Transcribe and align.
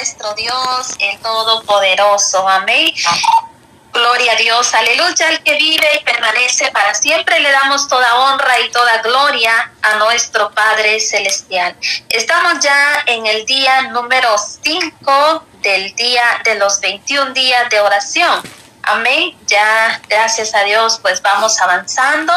nuestro 0.00 0.32
Dios, 0.32 0.94
el 0.98 1.18
Todopoderoso. 1.18 2.48
Amén. 2.48 2.90
Gloria 3.92 4.32
a 4.32 4.36
Dios, 4.36 4.72
aleluya, 4.72 5.28
el 5.28 5.42
que 5.42 5.56
vive 5.56 5.86
y 6.00 6.04
permanece 6.04 6.70
para 6.70 6.94
siempre. 6.94 7.38
Le 7.38 7.50
damos 7.50 7.86
toda 7.86 8.14
honra 8.14 8.58
y 8.60 8.70
toda 8.70 9.02
gloria 9.02 9.72
a 9.82 9.96
nuestro 9.96 10.52
Padre 10.52 11.00
Celestial. 11.00 11.76
Estamos 12.08 12.60
ya 12.60 13.02
en 13.04 13.26
el 13.26 13.44
día 13.44 13.82
número 13.90 14.36
5 14.38 15.44
del 15.60 15.94
día 15.96 16.22
de 16.44 16.54
los 16.54 16.80
21 16.80 17.34
días 17.34 17.68
de 17.68 17.80
oración. 17.80 18.40
Amén. 18.84 19.36
Ya, 19.48 20.00
gracias 20.08 20.54
a 20.54 20.62
Dios, 20.62 20.98
pues 21.02 21.20
vamos 21.20 21.60
avanzando 21.60 22.32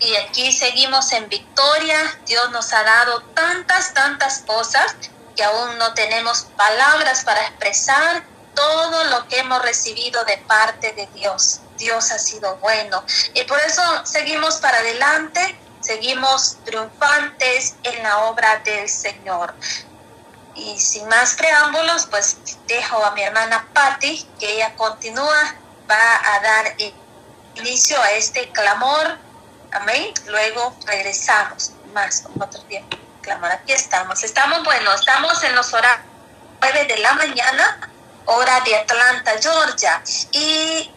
y 0.00 0.16
aquí 0.16 0.50
seguimos 0.50 1.12
en 1.12 1.28
victoria. 1.28 2.18
Dios 2.26 2.50
nos 2.50 2.72
ha 2.72 2.82
dado 2.82 3.20
tantas, 3.34 3.94
tantas 3.94 4.40
cosas 4.40 4.96
que 5.34 5.44
aún 5.44 5.78
no 5.78 5.94
tenemos 5.94 6.46
palabras 6.56 7.24
para 7.24 7.42
expresar 7.42 8.24
todo 8.54 9.04
lo 9.04 9.26
que 9.28 9.38
hemos 9.38 9.62
recibido 9.62 10.24
de 10.24 10.38
parte 10.38 10.92
de 10.92 11.06
Dios. 11.14 11.60
Dios 11.76 12.10
ha 12.12 12.18
sido 12.18 12.56
bueno. 12.58 13.04
Y 13.34 13.42
por 13.44 13.58
eso 13.60 13.82
seguimos 14.04 14.56
para 14.56 14.78
adelante, 14.78 15.58
seguimos 15.80 16.56
triunfantes 16.64 17.74
en 17.82 18.02
la 18.02 18.24
obra 18.24 18.60
del 18.64 18.88
Señor. 18.88 19.54
Y 20.54 20.78
sin 20.78 21.08
más 21.08 21.34
preámbulos, 21.34 22.06
pues 22.06 22.36
dejo 22.66 23.04
a 23.04 23.10
mi 23.10 23.22
hermana 23.22 23.68
Patti, 23.72 24.28
que 24.38 24.54
ella 24.54 24.74
continúa, 24.76 25.56
va 25.90 26.34
a 26.34 26.40
dar 26.40 26.76
inicio 27.56 28.00
a 28.00 28.12
este 28.12 28.50
clamor. 28.52 29.18
Amén. 29.72 30.14
Luego 30.26 30.76
regresamos 30.86 31.72
más 31.92 32.20
con 32.20 32.40
otro 32.40 32.62
tiempo. 32.62 33.03
Clamor, 33.24 33.50
aquí 33.50 33.72
estamos. 33.72 34.22
Estamos, 34.22 34.62
bueno, 34.64 34.92
estamos 34.92 35.42
en 35.44 35.54
los 35.54 35.72
horarios 35.72 36.06
9 36.60 36.84
de 36.84 36.98
la 36.98 37.14
mañana 37.14 37.90
hora 38.26 38.60
de 38.60 38.76
Atlanta, 38.76 39.32
Georgia, 39.40 40.02
y 40.32 40.90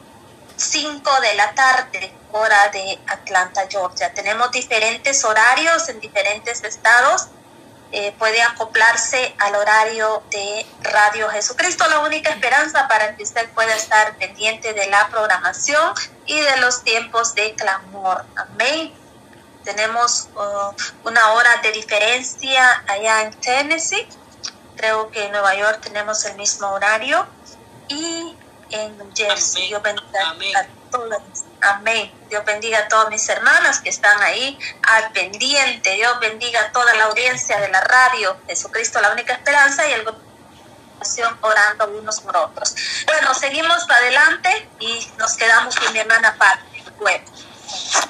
5 0.58 1.22
de 1.22 1.34
la 1.36 1.54
tarde, 1.54 2.14
hora 2.34 2.68
de 2.70 3.00
Atlanta, 3.08 3.66
Georgia. 3.70 4.14
Tenemos 4.14 4.52
diferentes 4.52 5.24
horarios 5.24 5.88
en 5.88 6.02
diferentes 6.02 6.64
estados. 6.64 7.28
Eh, 7.94 8.14
puede 8.20 8.42
acoplarse 8.42 9.34
al 9.40 9.56
horario 9.56 10.22
de 10.30 10.66
Radio 10.82 11.30
Jesucristo, 11.30 11.88
la 11.88 12.00
única 12.00 12.30
esperanza 12.32 12.90
para 12.90 13.16
que 13.16 13.24
usted 13.24 13.50
pueda 13.52 13.74
estar 13.74 14.18
pendiente 14.18 14.74
de 14.74 14.88
la 14.88 15.08
programación 15.08 15.94
y 16.26 16.42
de 16.42 16.58
los 16.58 16.84
tiempos 16.84 17.34
de 17.36 17.56
clamor. 17.56 18.26
Amén. 18.36 18.94
Tenemos 19.68 20.30
uh, 20.36 20.74
una 21.04 21.34
hora 21.34 21.58
de 21.62 21.74
diferencia 21.74 22.84
allá 22.88 23.24
en 23.24 23.32
Tennessee 23.42 24.08
Creo 24.78 25.10
que 25.10 25.26
en 25.26 25.32
Nueva 25.32 25.56
York 25.56 25.82
tenemos 25.82 26.24
el 26.26 26.36
mismo 26.36 26.70
horario 26.70 27.26
y 27.88 28.36
en 28.70 28.98
New 28.98 29.12
Jersey. 29.16 29.68
Dios 29.68 29.82
bendiga 29.82 30.60
a 30.60 30.92
todas. 30.92 31.22
Amén. 31.62 32.14
Dios 32.30 32.46
bendiga 32.46 32.78
a 32.80 32.88
todas 32.88 33.10
mis 33.10 33.28
hermanas 33.28 33.82
que 33.82 33.90
están 33.90 34.22
ahí 34.22 34.58
al 34.84 35.12
pendiente. 35.14 35.96
Dios 35.96 36.20
bendiga 36.20 36.62
a 36.62 36.72
toda 36.72 36.94
la 36.94 37.06
audiencia 37.06 37.60
de 37.60 37.70
la 37.70 37.82
radio. 37.82 38.38
Jesucristo, 38.48 39.02
la 39.02 39.12
única 39.12 39.34
esperanza 39.34 39.88
y 39.90 39.94
el 39.94 40.08
orando 41.42 42.00
unos 42.00 42.22
por 42.22 42.38
otros. 42.38 42.76
Bueno, 43.06 43.34
seguimos 43.34 43.84
para 43.86 44.00
adelante 44.00 44.70
y 44.80 45.08
nos 45.18 45.36
quedamos 45.38 45.76
con 45.76 45.92
mi 45.92 46.00
hermana 46.00 46.36
Patti. 46.38 46.84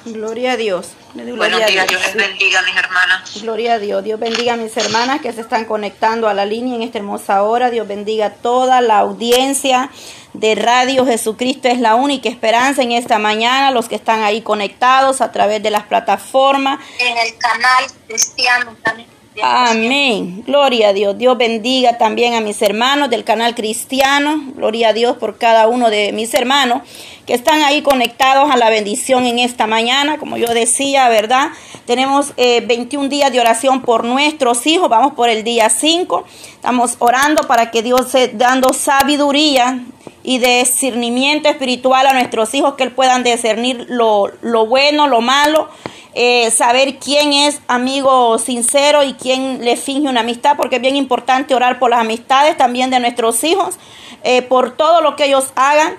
Gloria 0.04 0.52
a 0.52 0.56
Dios. 0.56 0.88
Buenos 1.14 1.66
días, 1.66 1.86
Dios. 1.88 2.02
les 2.02 2.14
bendiga, 2.14 2.62
mis 2.62 2.76
hermanas. 2.76 3.42
Gloria 3.42 3.74
a 3.74 3.78
Dios. 3.78 4.04
Dios 4.04 4.20
bendiga 4.20 4.54
a 4.54 4.56
mis 4.56 4.76
hermanas 4.76 5.20
que 5.20 5.32
se 5.32 5.40
están 5.40 5.64
conectando 5.64 6.28
a 6.28 6.34
la 6.34 6.44
línea 6.44 6.76
en 6.76 6.82
esta 6.82 6.98
hermosa 6.98 7.42
hora. 7.42 7.70
Dios 7.70 7.88
bendiga 7.88 8.26
a 8.26 8.30
toda 8.34 8.80
la 8.80 8.98
audiencia 8.98 9.90
de 10.34 10.54
Radio 10.54 11.06
Jesucristo 11.06 11.68
es 11.68 11.80
la 11.80 11.94
única 11.94 12.28
esperanza 12.28 12.82
en 12.82 12.92
esta 12.92 13.18
mañana, 13.18 13.70
los 13.70 13.88
que 13.88 13.96
están 13.96 14.22
ahí 14.22 14.42
conectados 14.42 15.20
a 15.20 15.32
través 15.32 15.62
de 15.62 15.70
las 15.70 15.84
plataformas. 15.84 16.78
En 16.98 17.16
el 17.18 17.36
canal 17.38 17.84
cristiano 18.06 18.76
también. 18.82 19.17
Amén. 19.42 20.42
Gloria 20.46 20.88
a 20.88 20.92
Dios. 20.92 21.16
Dios 21.16 21.38
bendiga 21.38 21.96
también 21.96 22.34
a 22.34 22.40
mis 22.40 22.60
hermanos 22.60 23.08
del 23.08 23.22
canal 23.22 23.54
cristiano. 23.54 24.42
Gloria 24.56 24.88
a 24.88 24.92
Dios 24.92 25.16
por 25.16 25.38
cada 25.38 25.68
uno 25.68 25.90
de 25.90 26.12
mis 26.12 26.34
hermanos 26.34 26.82
que 27.24 27.34
están 27.34 27.62
ahí 27.62 27.82
conectados 27.82 28.50
a 28.50 28.56
la 28.56 28.68
bendición 28.68 29.26
en 29.26 29.38
esta 29.38 29.66
mañana. 29.66 30.18
Como 30.18 30.38
yo 30.38 30.48
decía, 30.54 31.08
¿verdad? 31.08 31.50
Tenemos 31.86 32.34
21 32.36 33.04
eh, 33.04 33.08
días 33.08 33.32
de 33.32 33.40
oración 33.40 33.82
por 33.82 34.04
nuestros 34.04 34.66
hijos. 34.66 34.88
Vamos 34.88 35.12
por 35.12 35.28
el 35.28 35.44
día 35.44 35.70
5. 35.70 36.24
Estamos 36.54 36.96
orando 36.98 37.42
para 37.42 37.70
que 37.70 37.82
Dios 37.82 38.10
se 38.10 38.28
dando 38.28 38.72
sabiduría 38.72 39.84
y 40.24 40.38
discernimiento 40.38 41.48
espiritual 41.48 42.06
a 42.06 42.12
nuestros 42.12 42.52
hijos, 42.54 42.74
que 42.74 42.90
puedan 42.90 43.22
discernir 43.22 43.86
lo, 43.88 44.32
lo 44.42 44.66
bueno, 44.66 45.06
lo 45.06 45.20
malo. 45.20 45.68
Eh, 46.14 46.50
saber 46.50 46.98
quién 46.98 47.32
es 47.32 47.60
amigo 47.68 48.38
sincero 48.38 49.04
y 49.04 49.14
quién 49.14 49.64
le 49.64 49.76
finge 49.76 50.08
una 50.08 50.20
amistad, 50.20 50.56
porque 50.56 50.76
es 50.76 50.82
bien 50.82 50.96
importante 50.96 51.54
orar 51.54 51.78
por 51.78 51.90
las 51.90 52.00
amistades 52.00 52.56
también 52.56 52.90
de 52.90 52.98
nuestros 52.98 53.42
hijos, 53.44 53.76
eh, 54.24 54.42
por 54.42 54.76
todo 54.76 55.00
lo 55.00 55.16
que 55.16 55.26
ellos 55.26 55.52
hagan. 55.54 55.96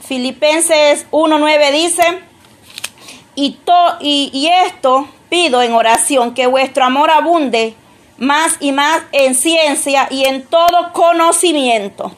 Filipenses 0.00 1.06
1.9 1.10 1.72
dice, 1.72 2.02
y, 3.34 3.58
y, 4.00 4.30
y 4.32 4.46
esto 4.66 5.08
pido 5.28 5.62
en 5.62 5.72
oración, 5.72 6.32
que 6.32 6.46
vuestro 6.46 6.84
amor 6.84 7.10
abunde 7.10 7.74
más 8.18 8.56
y 8.60 8.72
más 8.72 9.02
en 9.12 9.34
ciencia 9.34 10.08
y 10.10 10.24
en 10.24 10.46
todo 10.46 10.92
conocimiento. 10.92 12.12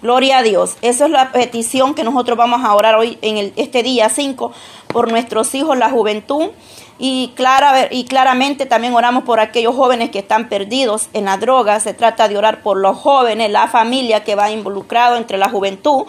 Gloria 0.00 0.38
a 0.38 0.42
Dios. 0.42 0.76
Esa 0.82 1.04
es 1.04 1.10
la 1.12 1.30
petición 1.30 1.94
que 1.94 2.02
nosotros 2.02 2.36
vamos 2.36 2.64
a 2.64 2.74
orar 2.74 2.96
hoy 2.96 3.18
en 3.22 3.38
el, 3.38 3.52
este 3.54 3.84
día 3.84 4.08
5 4.08 4.52
por 4.92 5.10
nuestros 5.10 5.54
hijos, 5.54 5.76
la 5.76 5.90
juventud. 5.90 6.50
Y, 6.98 7.32
clara, 7.34 7.88
y 7.90 8.04
claramente 8.04 8.64
también 8.64 8.94
oramos 8.94 9.24
por 9.24 9.40
aquellos 9.40 9.74
jóvenes 9.74 10.10
que 10.10 10.20
están 10.20 10.48
perdidos 10.48 11.08
en 11.14 11.24
la 11.24 11.36
droga. 11.36 11.80
Se 11.80 11.94
trata 11.94 12.28
de 12.28 12.36
orar 12.36 12.62
por 12.62 12.76
los 12.76 12.96
jóvenes, 12.96 13.50
la 13.50 13.66
familia 13.66 14.22
que 14.22 14.36
va 14.36 14.52
involucrado 14.52 15.16
entre 15.16 15.36
la 15.36 15.48
juventud 15.48 16.04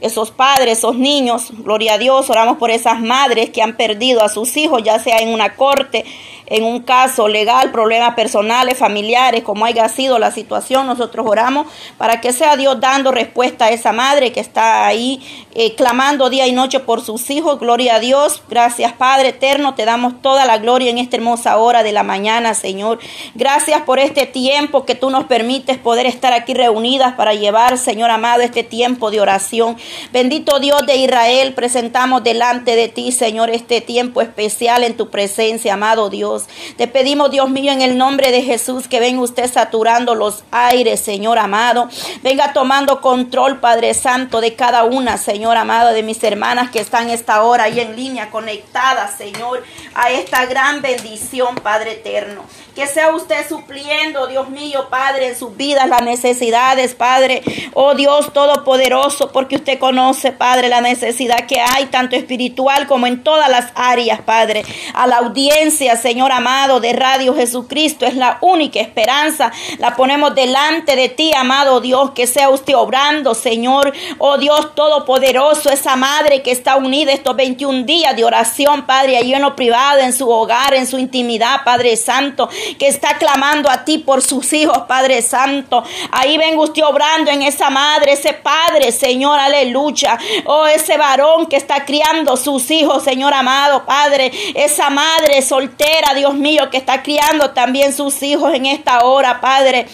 esos 0.00 0.30
padres, 0.30 0.78
esos 0.78 0.96
niños, 0.96 1.48
gloria 1.50 1.94
a 1.94 1.98
Dios, 1.98 2.28
oramos 2.28 2.58
por 2.58 2.70
esas 2.70 3.00
madres 3.00 3.50
que 3.50 3.62
han 3.62 3.76
perdido 3.76 4.22
a 4.22 4.28
sus 4.28 4.56
hijos, 4.56 4.82
ya 4.82 4.98
sea 4.98 5.18
en 5.18 5.32
una 5.32 5.56
corte, 5.56 6.04
en 6.46 6.64
un 6.64 6.80
caso 6.80 7.28
legal, 7.28 7.72
problemas 7.72 8.14
personales, 8.14 8.78
familiares, 8.78 9.42
como 9.42 9.64
haya 9.64 9.88
sido 9.88 10.18
la 10.18 10.30
situación, 10.30 10.86
nosotros 10.86 11.26
oramos 11.28 11.66
para 11.98 12.20
que 12.20 12.32
sea 12.32 12.56
Dios 12.56 12.80
dando 12.80 13.10
respuesta 13.10 13.66
a 13.66 13.70
esa 13.70 13.92
madre 13.92 14.32
que 14.32 14.40
está 14.40 14.86
ahí 14.86 15.20
eh, 15.54 15.74
clamando 15.74 16.30
día 16.30 16.46
y 16.46 16.52
noche 16.52 16.80
por 16.80 17.02
sus 17.02 17.30
hijos. 17.30 17.58
Gloria 17.58 17.96
a 17.96 18.00
Dios. 18.00 18.42
Gracias 18.48 18.92
Padre 18.92 19.28
eterno. 19.28 19.74
Te 19.74 19.84
damos 19.84 20.20
toda 20.22 20.44
la 20.44 20.58
gloria 20.58 20.90
en 20.90 20.98
esta 20.98 21.16
hermosa 21.16 21.56
hora 21.56 21.82
de 21.82 21.92
la 21.92 22.02
mañana, 22.02 22.54
Señor. 22.54 22.98
Gracias 23.34 23.82
por 23.82 23.98
este 23.98 24.26
tiempo 24.26 24.84
que 24.84 24.94
tú 24.94 25.10
nos 25.10 25.24
permites 25.24 25.78
poder 25.78 26.06
estar 26.06 26.32
aquí 26.32 26.54
reunidas 26.54 27.14
para 27.14 27.34
llevar, 27.34 27.78
Señor 27.78 28.10
amado, 28.10 28.42
este 28.42 28.62
tiempo 28.62 29.10
de 29.10 29.20
oración. 29.20 29.76
Bendito 30.12 30.60
Dios 30.60 30.86
de 30.86 30.96
Israel, 30.96 31.54
presentamos 31.54 32.22
delante 32.22 32.76
de 32.76 32.88
ti, 32.88 33.12
Señor, 33.12 33.50
este 33.50 33.80
tiempo 33.80 34.20
especial 34.20 34.84
en 34.84 34.96
tu 34.96 35.10
presencia, 35.10 35.74
amado 35.74 36.10
Dios. 36.10 36.35
Te 36.76 36.86
pedimos, 36.86 37.30
Dios 37.30 37.50
mío, 37.50 37.72
en 37.72 37.82
el 37.82 37.96
nombre 37.98 38.30
de 38.30 38.42
Jesús, 38.42 38.88
que 38.88 39.00
venga 39.00 39.22
usted 39.22 39.50
saturando 39.50 40.14
los 40.14 40.44
aires, 40.50 41.00
Señor 41.00 41.38
amado. 41.38 41.88
Venga 42.22 42.52
tomando 42.52 43.00
control, 43.00 43.60
Padre 43.60 43.94
Santo, 43.94 44.40
de 44.40 44.54
cada 44.54 44.84
una, 44.84 45.18
Señor 45.18 45.56
amado, 45.56 45.92
de 45.92 46.02
mis 46.02 46.22
hermanas 46.22 46.70
que 46.70 46.80
están 46.80 47.10
esta 47.10 47.42
hora 47.42 47.64
ahí 47.64 47.80
en 47.80 47.96
línea, 47.96 48.30
conectadas, 48.30 49.16
Señor, 49.16 49.64
a 49.94 50.10
esta 50.10 50.46
gran 50.46 50.82
bendición, 50.82 51.54
Padre 51.56 51.92
eterno. 51.92 52.42
Que 52.76 52.86
sea 52.86 53.08
usted 53.14 53.48
supliendo, 53.48 54.26
Dios 54.26 54.50
mío, 54.50 54.88
Padre, 54.90 55.28
en 55.28 55.38
sus 55.38 55.56
vidas 55.56 55.88
las 55.88 56.02
necesidades, 56.02 56.94
Padre. 56.94 57.42
Oh 57.72 57.94
Dios 57.94 58.34
Todopoderoso, 58.34 59.32
porque 59.32 59.56
usted 59.56 59.78
conoce, 59.78 60.30
Padre, 60.30 60.68
la 60.68 60.82
necesidad 60.82 61.46
que 61.46 61.58
hay, 61.58 61.86
tanto 61.86 62.16
espiritual 62.16 62.86
como 62.86 63.06
en 63.06 63.24
todas 63.24 63.48
las 63.48 63.72
áreas, 63.74 64.20
Padre. 64.20 64.62
A 64.92 65.06
la 65.06 65.16
audiencia, 65.16 65.96
Señor 65.96 66.32
amado, 66.32 66.78
de 66.78 66.92
Radio 66.92 67.34
Jesucristo, 67.34 68.04
es 68.04 68.14
la 68.14 68.36
única 68.42 68.78
esperanza. 68.78 69.52
La 69.78 69.96
ponemos 69.96 70.34
delante 70.34 70.96
de 70.96 71.08
ti, 71.08 71.32
amado 71.34 71.80
Dios, 71.80 72.10
que 72.10 72.26
sea 72.26 72.50
usted 72.50 72.74
obrando, 72.74 73.34
Señor. 73.34 73.94
Oh 74.18 74.36
Dios 74.36 74.74
Todopoderoso, 74.74 75.70
esa 75.70 75.96
madre 75.96 76.42
que 76.42 76.50
está 76.50 76.76
unida 76.76 77.12
estos 77.12 77.36
21 77.36 77.84
días 77.86 78.14
de 78.14 78.24
oración, 78.24 78.84
Padre, 78.84 79.16
allí 79.16 79.32
en 79.32 79.40
lo 79.40 79.56
privado, 79.56 80.00
en 80.00 80.12
su 80.12 80.28
hogar, 80.28 80.74
en 80.74 80.86
su 80.86 80.98
intimidad, 80.98 81.64
Padre 81.64 81.96
Santo 81.96 82.50
que 82.78 82.88
está 82.88 83.18
clamando 83.18 83.70
a 83.70 83.84
ti 83.84 83.98
por 83.98 84.22
sus 84.22 84.52
hijos, 84.52 84.78
Padre 84.88 85.22
Santo. 85.22 85.82
Ahí 86.10 86.38
venga 86.38 86.60
usted 86.60 86.82
obrando 86.84 87.30
en 87.30 87.42
esa 87.42 87.70
madre, 87.70 88.12
ese 88.12 88.32
padre, 88.32 88.92
Señor, 88.92 89.38
aleluya. 89.38 90.18
Oh, 90.46 90.66
ese 90.66 90.96
varón 90.96 91.46
que 91.46 91.56
está 91.56 91.84
criando 91.84 92.36
sus 92.36 92.70
hijos, 92.70 93.04
Señor 93.04 93.34
amado, 93.34 93.84
Padre. 93.84 94.32
Esa 94.54 94.90
madre 94.90 95.42
soltera, 95.42 96.14
Dios 96.14 96.34
mío, 96.34 96.70
que 96.70 96.76
está 96.76 97.02
criando 97.02 97.50
también 97.50 97.92
sus 97.94 98.22
hijos 98.22 98.54
en 98.54 98.66
esta 98.66 99.04
hora, 99.04 99.40
Padre. 99.40 99.86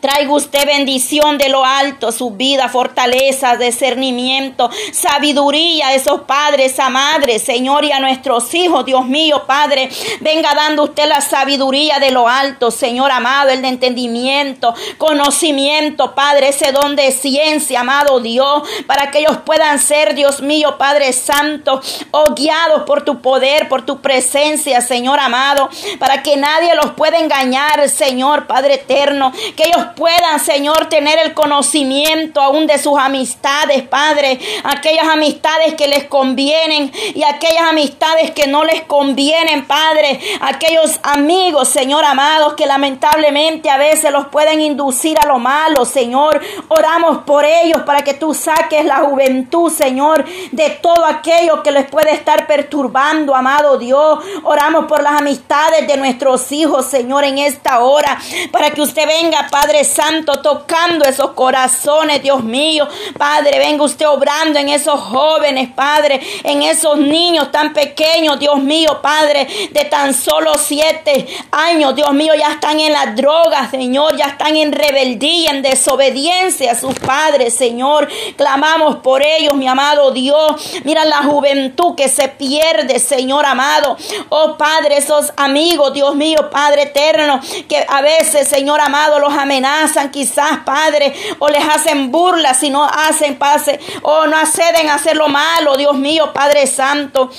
Traiga 0.00 0.32
usted 0.32 0.64
bendición 0.66 1.38
de 1.38 1.48
lo 1.48 1.64
alto, 1.64 2.12
su 2.12 2.30
vida, 2.30 2.68
fortaleza, 2.68 3.56
discernimiento, 3.56 4.70
sabiduría 4.92 5.88
a 5.88 5.94
esos 5.94 6.20
padres, 6.22 6.78
a 6.78 6.88
madres, 6.88 7.42
Señor, 7.42 7.84
y 7.84 7.92
a 7.92 7.98
nuestros 7.98 8.54
hijos, 8.54 8.84
Dios 8.84 9.06
mío, 9.06 9.44
Padre. 9.46 9.88
Venga 10.20 10.54
dando 10.54 10.84
usted 10.84 11.08
la 11.08 11.20
sabiduría 11.20 11.98
de 11.98 12.12
lo 12.12 12.28
alto, 12.28 12.70
Señor 12.70 13.10
amado, 13.10 13.50
el 13.50 13.62
de 13.62 13.68
entendimiento, 13.68 14.74
conocimiento, 14.98 16.14
Padre, 16.14 16.48
ese 16.48 16.70
don 16.70 16.94
de 16.94 17.10
ciencia, 17.10 17.80
amado 17.80 18.20
Dios, 18.20 18.62
para 18.86 19.10
que 19.10 19.18
ellos 19.18 19.38
puedan 19.44 19.78
ser, 19.80 20.14
Dios 20.14 20.40
mío, 20.42 20.76
Padre 20.78 21.12
Santo, 21.12 21.80
oh, 22.12 22.34
guiados 22.34 22.84
por 22.84 23.02
tu 23.02 23.20
poder, 23.20 23.68
por 23.68 23.84
tu 23.84 24.00
presencia, 24.00 24.80
Señor 24.80 25.18
amado, 25.18 25.68
para 25.98 26.22
que 26.22 26.36
nadie 26.36 26.74
los 26.76 26.92
pueda 26.92 27.18
engañar, 27.18 27.88
Señor, 27.88 28.46
Padre 28.46 28.74
eterno, 28.74 29.32
que 29.56 29.64
ellos 29.64 29.87
puedan, 29.94 30.40
Señor, 30.40 30.88
tener 30.88 31.18
el 31.18 31.34
conocimiento 31.34 32.40
aún 32.40 32.66
de 32.66 32.78
sus 32.78 32.98
amistades, 32.98 33.82
Padre, 33.82 34.38
aquellas 34.64 35.08
amistades 35.08 35.74
que 35.74 35.88
les 35.88 36.04
convienen 36.04 36.92
y 37.14 37.22
aquellas 37.24 37.68
amistades 37.68 38.30
que 38.32 38.46
no 38.46 38.64
les 38.64 38.82
convienen, 38.82 39.66
Padre, 39.66 40.20
aquellos 40.40 41.00
amigos, 41.02 41.68
Señor 41.68 42.04
amados, 42.04 42.54
que 42.54 42.66
lamentablemente 42.66 43.70
a 43.70 43.78
veces 43.78 44.12
los 44.12 44.26
pueden 44.28 44.60
inducir 44.60 45.18
a 45.18 45.26
lo 45.26 45.38
malo, 45.38 45.84
Señor. 45.84 46.40
Oramos 46.68 47.18
por 47.18 47.44
ellos 47.44 47.82
para 47.82 48.02
que 48.02 48.14
tú 48.14 48.34
saques 48.34 48.84
la 48.84 48.96
juventud, 48.98 49.72
Señor, 49.72 50.24
de 50.52 50.70
todo 50.70 51.04
aquello 51.04 51.62
que 51.62 51.72
les 51.72 51.86
puede 51.86 52.12
estar 52.12 52.46
perturbando, 52.46 53.34
amado 53.34 53.78
Dios. 53.78 54.18
Oramos 54.44 54.86
por 54.86 55.02
las 55.02 55.20
amistades 55.20 55.86
de 55.86 55.96
nuestros 55.96 56.50
hijos, 56.52 56.86
Señor, 56.86 57.24
en 57.24 57.38
esta 57.38 57.80
hora, 57.80 58.18
para 58.52 58.70
que 58.70 58.80
usted 58.80 59.06
venga, 59.06 59.48
Padre 59.50 59.77
Santo, 59.84 60.40
tocando 60.40 61.04
esos 61.04 61.30
corazones, 61.30 62.22
Dios 62.22 62.42
mío. 62.42 62.86
Padre, 63.16 63.58
venga 63.58 63.84
usted 63.84 64.06
obrando 64.06 64.58
en 64.58 64.68
esos 64.68 65.00
jóvenes, 65.00 65.70
Padre, 65.74 66.20
en 66.44 66.62
esos 66.62 66.98
niños 66.98 67.50
tan 67.50 67.72
pequeños, 67.72 68.38
Dios 68.38 68.58
mío, 68.62 69.00
Padre, 69.02 69.46
de 69.70 69.84
tan 69.84 70.14
solo 70.14 70.56
siete 70.58 71.26
años, 71.50 71.94
Dios 71.94 72.12
mío, 72.12 72.32
ya 72.38 72.52
están 72.52 72.80
en 72.80 72.92
las 72.92 73.14
drogas, 73.16 73.70
Señor, 73.70 74.16
ya 74.16 74.26
están 74.26 74.56
en 74.56 74.72
rebeldía, 74.72 75.50
en 75.50 75.62
desobediencia 75.62 76.72
a 76.72 76.74
sus 76.74 76.98
padres, 76.98 77.54
Señor. 77.54 78.08
Clamamos 78.36 78.96
por 78.96 79.22
ellos, 79.22 79.54
mi 79.54 79.66
amado 79.66 80.10
Dios. 80.10 80.52
Mira 80.84 81.04
la 81.04 81.22
juventud 81.22 81.94
que 81.94 82.08
se 82.08 82.28
pierde, 82.28 82.98
Señor 82.98 83.46
amado. 83.46 83.96
Oh 84.28 84.56
Padre, 84.56 84.98
esos 84.98 85.32
amigos, 85.36 85.92
Dios 85.92 86.14
mío, 86.14 86.50
Padre 86.50 86.82
eterno, 86.82 87.40
que 87.68 87.84
a 87.88 88.00
veces, 88.02 88.48
Señor 88.48 88.80
amado, 88.80 89.18
los 89.18 89.32
amenazan, 89.32 89.67
quizás, 90.10 90.58
Padre, 90.64 91.14
o 91.38 91.48
les 91.48 91.64
hacen 91.64 92.10
burlas 92.10 92.58
si 92.58 92.70
no 92.70 92.84
hacen 92.84 93.38
pase, 93.38 93.78
o 94.02 94.26
no 94.26 94.36
acceden 94.36 94.88
a 94.88 94.94
hacer 94.94 95.16
lo 95.16 95.28
malo, 95.28 95.76
Dios 95.76 95.96
mío, 95.96 96.32
Padre 96.32 96.66
Santo. 96.66 97.30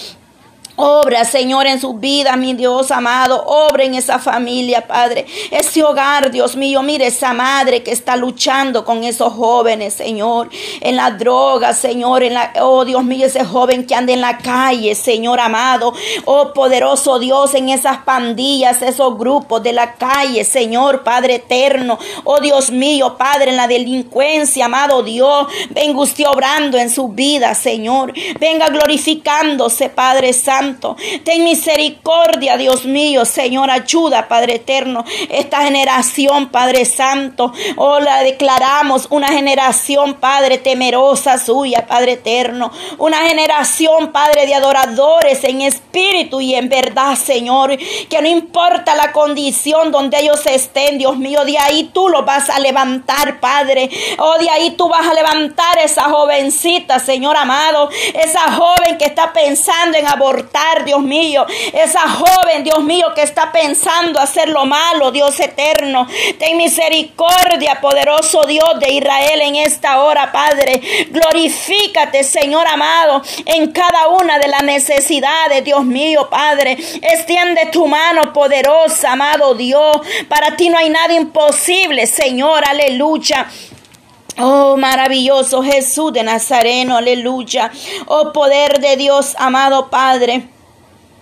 Obra, 0.82 1.26
Señor, 1.26 1.68
en 1.68 1.78
su 1.78 1.96
vida, 1.96 2.38
mi 2.38 2.54
Dios 2.54 2.90
amado. 2.90 3.44
Obra 3.46 3.84
en 3.84 3.96
esa 3.96 4.18
familia, 4.18 4.88
Padre. 4.88 5.26
Ese 5.52 5.84
hogar, 5.84 6.32
Dios 6.32 6.56
mío. 6.56 6.82
Mire 6.84 7.08
esa 7.08 7.34
madre 7.34 7.84
que 7.84 7.92
está 7.92 8.16
luchando 8.16 8.86
con 8.86 9.04
esos 9.04 9.34
jóvenes, 9.34 9.94
Señor. 9.94 10.50
En 10.80 10.96
la 10.96 11.12
droga, 11.12 11.74
Señor. 11.74 12.24
En 12.24 12.34
la, 12.34 12.54
oh, 12.62 12.86
Dios 12.86 13.04
mío, 13.04 13.26
ese 13.26 13.44
joven 13.44 13.86
que 13.86 13.94
anda 13.94 14.14
en 14.14 14.22
la 14.22 14.38
calle, 14.38 14.96
Señor 14.96 15.42
amado. 15.42 15.92
Oh, 16.24 16.54
poderoso 16.54 17.20
Dios, 17.20 17.56
en 17.56 17.68
esas 17.68 17.98
pandillas, 17.98 18.82
esos 18.82 19.18
grupos 19.18 19.62
de 19.62 19.74
la 19.74 19.96
calle, 19.96 20.46
Señor, 20.46 21.04
Padre 21.04 21.36
eterno. 21.36 22.00
Oh, 22.24 22.40
Dios 22.40 22.72
mío, 22.72 23.18
Padre, 23.18 23.50
en 23.50 23.58
la 23.58 23.68
delincuencia, 23.68 24.68
amado 24.68 25.04
Dios. 25.04 25.46
Venga 25.72 26.00
usted 26.00 26.26
obrando 26.26 26.78
en 26.78 26.90
su 26.90 27.10
vida, 27.10 27.54
Señor. 27.54 28.14
Venga 28.40 28.70
glorificándose, 28.70 29.90
Padre 29.90 30.32
Santo 30.32 30.69
Ten 31.24 31.44
misericordia, 31.44 32.58
Dios 32.58 32.86
mío, 32.86 33.26
Señor, 33.26 33.72
ayuda, 33.72 34.28
Padre 34.28 34.56
eterno, 34.56 35.04
esta 35.30 35.64
generación, 35.64 36.50
Padre 36.50 36.86
Santo. 36.86 37.52
Oh, 37.76 38.00
la 38.00 38.22
declaramos 38.24 39.08
una 39.10 39.30
generación, 39.30 40.16
Padre, 40.16 40.58
temerosa 40.58 41.38
suya, 41.38 41.88
Padre 41.88 42.14
eterno. 42.14 42.72
Una 42.98 43.28
generación, 43.28 44.12
Padre, 44.12 44.46
de 44.46 44.56
adoradores 44.56 45.44
en 45.44 45.62
espíritu 45.62 46.42
y 46.42 46.56
en 46.56 46.70
verdad, 46.70 47.16
Señor. 47.16 47.78
Que 48.10 48.22
no 48.22 48.28
importa 48.28 48.96
la 48.96 49.12
condición 49.12 49.92
donde 49.92 50.20
ellos 50.20 50.46
estén, 50.46 50.98
Dios 50.98 51.18
mío, 51.18 51.46
de 51.46 51.58
ahí 51.58 51.90
tú 51.94 52.10
lo 52.10 52.24
vas 52.24 52.50
a 52.50 52.60
levantar, 52.60 53.40
Padre. 53.40 53.90
Oh, 54.18 54.38
de 54.38 54.50
ahí 54.50 54.72
tú 54.72 54.88
vas 54.88 55.08
a 55.08 55.14
levantar 55.14 55.80
esa 55.80 56.04
jovencita, 56.04 57.00
Señor 57.00 57.36
amado. 57.38 57.90
Esa 58.14 58.52
joven 58.54 58.98
que 58.98 59.06
está 59.06 59.34
pensando 59.34 59.98
en 59.98 60.08
abortar 60.08 60.59
Dios 60.86 61.02
mío. 61.02 61.46
Esa 61.74 62.08
joven, 62.10 62.64
Dios 62.64 62.84
mío, 62.84 63.08
que 63.16 63.22
está 63.22 63.52
pensando 63.52 64.20
hacer 64.20 64.50
lo 64.50 64.66
malo, 64.66 65.12
Dios 65.12 65.40
eterno. 65.40 66.08
Ten 66.38 66.58
misericordia, 66.58 67.80
poderoso 67.82 68.46
Dios 68.46 68.80
de 68.80 68.94
Israel, 68.94 69.42
en 69.42 69.56
esta 69.56 70.02
hora, 70.02 70.32
Padre. 70.32 70.82
Glorifícate, 71.10 72.24
Señor 72.24 72.68
amado, 72.68 73.22
en 73.46 73.72
cada 73.72 74.08
una 74.10 74.40
de 74.40 74.48
las 74.48 74.64
necesidades, 74.64 75.64
Dios 75.64 75.84
mío, 75.86 76.30
Padre. 76.30 76.78
Extiende 77.02 77.68
tu 77.72 77.88
mano 77.88 78.34
poderosa, 78.34 79.14
amado 79.14 79.54
Dios. 79.56 79.98
Para 80.28 80.56
ti 80.56 80.70
no 80.70 80.78
hay 80.78 80.90
nada 80.90 81.14
imposible, 81.14 82.06
Señor. 82.08 82.64
Aleluya. 82.68 83.48
Oh, 84.42 84.78
maravilloso 84.78 85.62
Jesús 85.62 86.14
de 86.14 86.24
Nazareno, 86.24 86.96
aleluya. 86.96 87.70
Oh, 88.08 88.32
poder 88.32 88.80
de 88.80 88.96
Dios, 88.96 89.36
amado 89.38 89.90
Padre. 89.90 90.48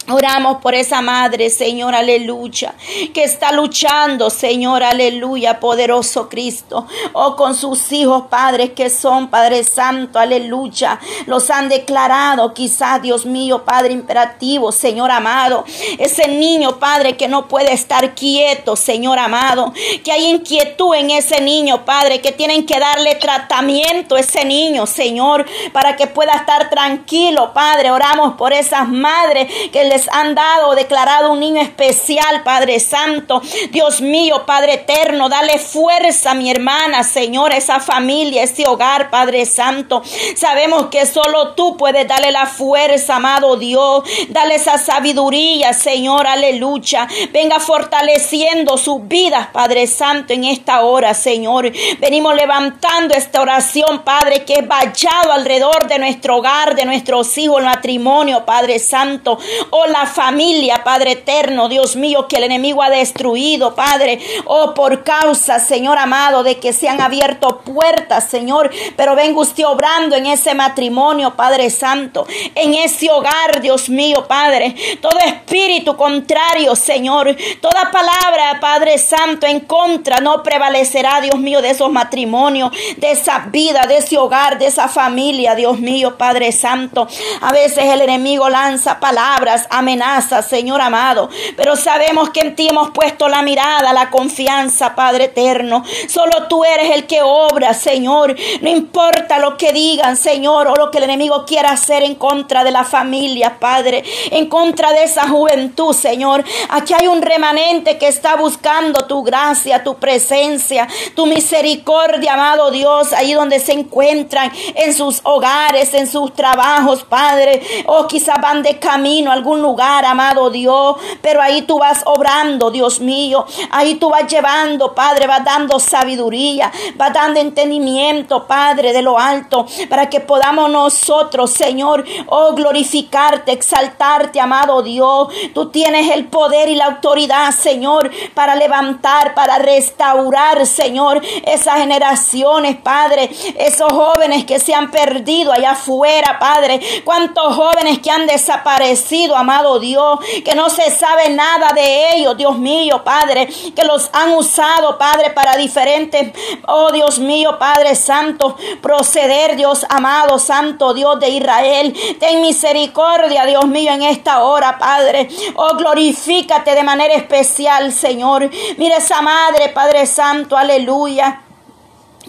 Oramos 0.10 0.62
por 0.62 0.74
esa 0.74 1.02
madre, 1.02 1.50
Señor, 1.50 1.94
aleluya, 1.94 2.74
que 3.14 3.26
está 3.26 3.52
luchando, 3.52 4.30
Señor, 4.30 4.82
aleluya, 4.82 5.60
poderoso 5.60 6.30
Cristo. 6.30 6.88
Oh, 7.12 7.36
con 7.36 7.54
sus 7.54 7.92
hijos, 7.92 8.24
padres 8.30 8.72
que 8.72 8.90
son, 8.90 9.28
Padre 9.28 9.66
Santo, 9.66 10.18
aleluya. 10.18 10.98
Los 11.26 11.50
han 11.50 11.68
declarado, 11.68 12.54
quizás, 12.54 13.02
Dios 13.02 13.26
mío, 13.26 13.66
Padre 13.66 13.92
imperativo, 13.92 14.72
Señor 14.72 15.12
amado. 15.12 15.66
Ese 15.98 16.30
niño, 16.30 16.80
Padre, 16.80 17.18
que 17.18 17.28
no 17.28 17.50
puede 17.50 17.74
estar 17.74 18.16
quieto, 18.16 18.78
Señor 18.78 19.20
amado. 19.20 19.74
Que 20.06 20.14
hay 20.14 20.28
inquietud 20.28 20.96
en 20.96 21.12
ese 21.12 21.42
niño, 21.42 21.84
Padre, 21.84 22.22
que 22.22 22.32
tienen 22.32 22.66
que 22.66 22.80
darle 22.80 23.16
tratamiento 23.16 24.16
a 24.16 24.22
ese 24.22 24.46
niño, 24.46 24.86
Señor, 24.86 25.46
para 25.74 25.98
que 25.98 26.08
pueda 26.08 26.32
estar 26.32 26.70
tranquilo, 26.70 27.52
Padre. 27.54 27.92
Oramos 27.92 28.36
por 28.36 28.54
esas 28.54 28.88
madres 28.88 29.52
que 29.74 29.84
le 29.84 29.97
han 30.12 30.36
dado, 30.36 30.76
declarado 30.76 31.32
un 31.32 31.40
niño 31.40 31.62
especial, 31.62 32.44
Padre 32.44 32.80
Santo. 32.80 33.42
Dios 33.72 34.02
mío, 34.02 34.46
Padre 34.46 34.76
eterno, 34.76 35.30
dale 35.30 35.60
fuerza, 35.60 36.34
mi 36.34 36.52
hermana, 36.52 37.04
Señor, 37.04 37.52
a 37.52 37.58
esa 37.58 37.80
familia, 37.80 38.44
ese 38.44 38.68
hogar, 38.68 39.10
Padre 39.10 39.46
Santo. 39.46 40.04
Sabemos 40.36 40.88
que 40.88 41.06
solo 41.06 41.54
tú 41.56 41.78
puedes 41.78 42.08
darle 42.08 42.32
la 42.32 42.46
fuerza, 42.46 43.16
amado 43.16 43.58
Dios. 43.58 44.04
Dale 44.30 44.56
esa 44.56 44.78
sabiduría, 44.78 45.74
Señor, 45.74 46.28
aleluya. 46.28 47.08
Venga 47.32 47.60
fortaleciendo 47.60 48.78
sus 48.78 49.08
vidas, 49.08 49.48
Padre 49.52 49.88
Santo, 49.88 50.34
en 50.34 50.44
esta 50.46 50.82
hora, 50.82 51.14
Señor. 51.14 51.72
Venimos 52.00 52.36
levantando 52.36 53.16
esta 53.16 53.42
oración, 53.42 54.04
Padre, 54.04 54.44
que 54.46 54.54
es 54.56 54.68
vallado 54.68 55.32
alrededor 55.32 55.88
de 55.88 56.00
nuestro 56.00 56.38
hogar, 56.38 56.76
de 56.76 56.86
nuestros 56.86 57.38
hijos, 57.38 57.60
el 57.60 57.66
matrimonio, 57.66 58.46
Padre 58.46 58.80
Santo. 58.80 59.38
Oh, 59.70 59.87
la 59.92 60.06
familia, 60.06 60.84
Padre 60.84 61.12
eterno, 61.14 61.70
Dios 61.70 61.96
mío, 61.96 62.28
que 62.28 62.38
el 62.38 62.44
enemigo 62.44 62.82
ha 62.84 62.90
destruido, 62.90 63.76
Padre. 63.76 64.20
Oh, 64.46 64.74
por 64.74 65.04
causa, 65.04 65.60
Señor 65.60 65.98
amado, 65.98 66.44
de 66.44 66.58
que 66.58 66.74
se 66.74 66.90
han 66.90 67.02
abierto 67.02 67.60
puertas, 67.60 68.30
Señor. 68.30 68.70
Pero 68.96 69.16
venga 69.16 69.40
usted 69.40 69.66
obrando 69.66 70.16
en 70.16 70.26
ese 70.26 70.54
matrimonio, 70.54 71.36
Padre 71.36 71.70
Santo, 71.70 72.28
en 72.56 72.74
ese 72.74 73.10
hogar, 73.12 73.62
Dios 73.62 73.90
mío, 73.90 74.26
Padre. 74.28 74.76
Todo 75.02 75.20
espíritu 75.20 75.96
contrario, 75.96 76.76
Señor. 76.76 77.36
Toda 77.62 77.92
palabra, 77.92 78.60
Padre 78.60 78.98
Santo, 78.98 79.48
en 79.48 79.62
contra 79.62 80.20
no 80.20 80.44
prevalecerá, 80.44 81.22
Dios 81.22 81.40
mío, 81.40 81.62
de 81.62 81.72
esos 81.72 81.92
matrimonios, 81.92 82.72
de 82.98 83.12
esa 83.12 83.40
vida, 83.50 83.86
de 83.88 83.98
ese 83.98 84.18
hogar, 84.18 84.58
de 84.58 84.68
esa 84.68 84.88
familia, 84.88 85.56
Dios 85.56 85.80
mío, 85.80 86.18
Padre 86.18 86.52
Santo. 86.52 87.08
A 87.42 87.52
veces 87.52 87.86
el 87.86 88.02
enemigo 88.02 88.50
lanza 88.50 89.00
palabras, 89.00 89.68
amenazas, 89.78 90.48
Señor 90.48 90.82
amado. 90.82 91.30
Pero 91.56 91.76
sabemos 91.76 92.30
que 92.30 92.42
en 92.42 92.56
ti 92.56 92.68
hemos 92.70 92.92
puesto 92.92 93.28
la 93.28 93.42
mirada, 93.42 93.94
la 93.94 94.10
confianza, 94.10 94.96
Padre 94.96 95.26
eterno. 95.26 95.84
Solo 96.08 96.48
tú 96.48 96.64
eres 96.64 96.92
el 96.96 97.08
que 97.08 97.22
obra, 97.22 97.74
Señor. 97.74 98.36
No 98.62 98.70
importa 98.70 99.40
lo 99.40 99.58
que 99.58 99.74
digan, 99.74 100.18
Señor, 100.18 100.68
o 100.68 100.76
lo 100.76 100.92
que 100.92 100.98
el 100.98 101.06
enemigo 101.06 101.46
quiera 101.46 101.72
hacer 101.72 102.04
en 102.04 102.16
contra 102.16 102.64
de 102.64 102.72
la 102.72 102.84
familia, 102.84 103.60
Padre, 103.60 104.04
en 104.32 104.48
contra 104.48 104.92
de 104.92 105.04
esa 105.04 105.28
juventud, 105.28 105.94
Señor. 105.94 106.44
Aquí 106.70 106.94
hay 106.94 107.08
un 107.08 107.22
remanente 107.22 107.98
que 107.98 108.08
está 108.08 108.36
buscando 108.36 109.06
tu 109.08 109.24
gracia, 109.24 109.84
tu 109.84 109.96
presencia, 109.96 110.88
tu 111.16 111.26
misericordia, 111.26 112.34
amado 112.34 112.72
Dios, 112.72 113.14
ahí 113.14 113.34
donde 113.34 113.60
se 113.60 113.74
encuentran, 113.74 114.52
en 114.76 114.94
sus 114.94 115.22
hogares, 115.24 115.94
en 115.94 116.08
sus 116.08 116.34
trabajos, 116.34 117.04
Padre. 117.04 117.62
O 117.86 118.08
quizás 118.08 118.40
van 118.42 118.64
de 118.64 118.80
camino 118.80 119.32
a 119.32 119.36
lugar, 119.62 120.06
amado 120.06 120.50
Dios, 120.50 120.96
pero 121.22 121.42
ahí 121.42 121.64
tú 121.64 121.80
vas 121.80 122.04
obrando, 122.06 122.72
Dios 122.72 123.00
mío. 123.00 123.46
Ahí 123.72 123.96
tú 123.96 124.10
vas 124.10 124.28
llevando, 124.28 124.94
Padre, 124.94 125.28
vas 125.28 125.44
dando 125.44 125.80
sabiduría, 125.80 126.72
vas 126.96 127.14
dando 127.14 127.40
entendimiento, 127.40 128.46
Padre, 128.46 128.94
de 128.94 129.02
lo 129.02 129.18
alto, 129.18 129.66
para 129.90 130.10
que 130.10 130.20
podamos 130.20 130.70
nosotros, 130.70 131.52
Señor, 131.52 132.06
oh, 132.28 132.54
glorificarte, 132.54 133.52
exaltarte, 133.52 134.40
amado 134.40 134.82
Dios. 134.82 135.28
Tú 135.54 135.70
tienes 135.70 136.12
el 136.16 136.28
poder 136.28 136.70
y 136.70 136.76
la 136.76 136.86
autoridad, 136.86 137.52
Señor, 137.52 138.12
para 138.34 138.56
levantar, 138.56 139.34
para 139.34 139.58
restaurar, 139.58 140.66
Señor, 140.66 141.22
esas 141.46 141.78
generaciones, 141.78 142.78
Padre, 142.78 143.30
esos 143.58 143.92
jóvenes 143.92 144.46
que 144.46 144.60
se 144.60 144.74
han 144.74 144.92
perdido 144.92 145.52
allá 145.52 145.72
afuera, 145.72 146.38
Padre. 146.40 146.80
Cuántos 147.04 147.56
jóvenes 147.56 148.00
que 148.00 148.12
han 148.12 148.28
desaparecido, 148.28 149.36
amado 149.36 149.47
Dios, 149.80 150.20
que 150.44 150.56
no 150.56 150.70
se 150.70 150.92
sabe 150.92 151.30
nada 151.30 151.70
de 151.74 152.16
ellos, 152.16 152.36
Dios 152.38 152.58
mío, 152.58 153.04
Padre, 153.04 153.48
que 153.76 153.84
los 153.84 154.10
han 154.14 154.34
usado, 154.34 154.98
Padre, 154.98 155.32
para 155.32 155.56
diferentes, 155.56 156.34
oh 156.68 156.92
Dios 156.92 157.20
mío, 157.20 157.58
Padre 157.58 157.96
Santo, 157.96 158.58
proceder, 158.82 159.56
Dios 159.56 159.86
amado, 159.90 160.38
Santo 160.38 160.94
Dios 160.94 161.20
de 161.20 161.30
Israel. 161.30 161.96
Ten 162.20 162.42
misericordia, 162.42 163.46
Dios 163.46 163.66
mío, 163.68 163.92
en 163.92 164.04
esta 164.04 164.44
hora, 164.44 164.78
Padre. 164.78 165.30
Oh, 165.56 165.76
glorifícate 165.76 166.76
de 166.76 166.84
manera 166.84 167.14
especial, 167.14 167.92
Señor. 167.92 168.50
Mira 168.78 168.98
esa 168.98 169.22
madre, 169.22 169.70
Padre 169.70 170.06
Santo, 170.06 170.58
aleluya 170.58 171.47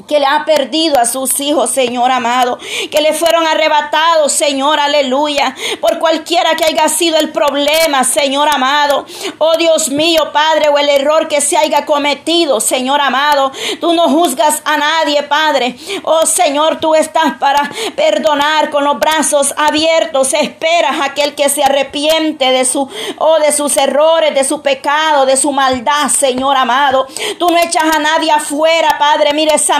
que 0.06 0.20
le 0.20 0.26
ha 0.26 0.44
perdido 0.44 0.98
a 0.98 1.06
sus 1.06 1.40
hijos, 1.40 1.70
Señor 1.70 2.10
amado, 2.10 2.58
que 2.90 3.00
le 3.00 3.12
fueron 3.12 3.46
arrebatados, 3.46 4.32
Señor, 4.32 4.78
aleluya, 4.80 5.54
por 5.80 5.98
cualquiera 5.98 6.54
que 6.56 6.64
haya 6.64 6.88
sido 6.88 7.18
el 7.18 7.30
problema, 7.30 8.04
Señor 8.04 8.48
amado. 8.48 9.06
Oh 9.38 9.56
Dios 9.56 9.88
mío, 9.90 10.30
Padre, 10.32 10.68
o 10.68 10.78
el 10.78 10.88
error 10.88 11.28
que 11.28 11.40
se 11.40 11.56
haya 11.56 11.84
cometido, 11.86 12.60
Señor 12.60 13.00
amado. 13.00 13.52
Tú 13.80 13.92
no 13.94 14.08
juzgas 14.08 14.62
a 14.64 14.76
nadie, 14.76 15.22
Padre. 15.24 15.76
Oh 16.04 16.26
Señor, 16.26 16.80
tú 16.80 16.94
estás 16.94 17.34
para 17.38 17.70
perdonar 17.96 18.70
con 18.70 18.84
los 18.84 18.98
brazos 18.98 19.54
abiertos. 19.56 20.32
Esperas 20.34 21.00
a 21.00 21.06
aquel 21.06 21.34
que 21.34 21.48
se 21.48 21.64
arrepiente 21.64 22.50
de 22.50 22.64
su, 22.64 22.88
oh, 23.18 23.38
de 23.38 23.52
sus 23.52 23.76
errores, 23.76 24.34
de 24.34 24.44
su 24.44 24.62
pecado, 24.62 25.26
de 25.26 25.36
su 25.36 25.52
maldad, 25.52 26.08
Señor 26.08 26.56
amado. 26.56 27.06
Tú 27.38 27.48
no 27.50 27.58
echas 27.58 27.84
a 27.84 27.98
nadie 27.98 28.30
afuera, 28.30 28.96
Padre. 28.98 29.32
Mire 29.34 29.54
esa 29.54 29.78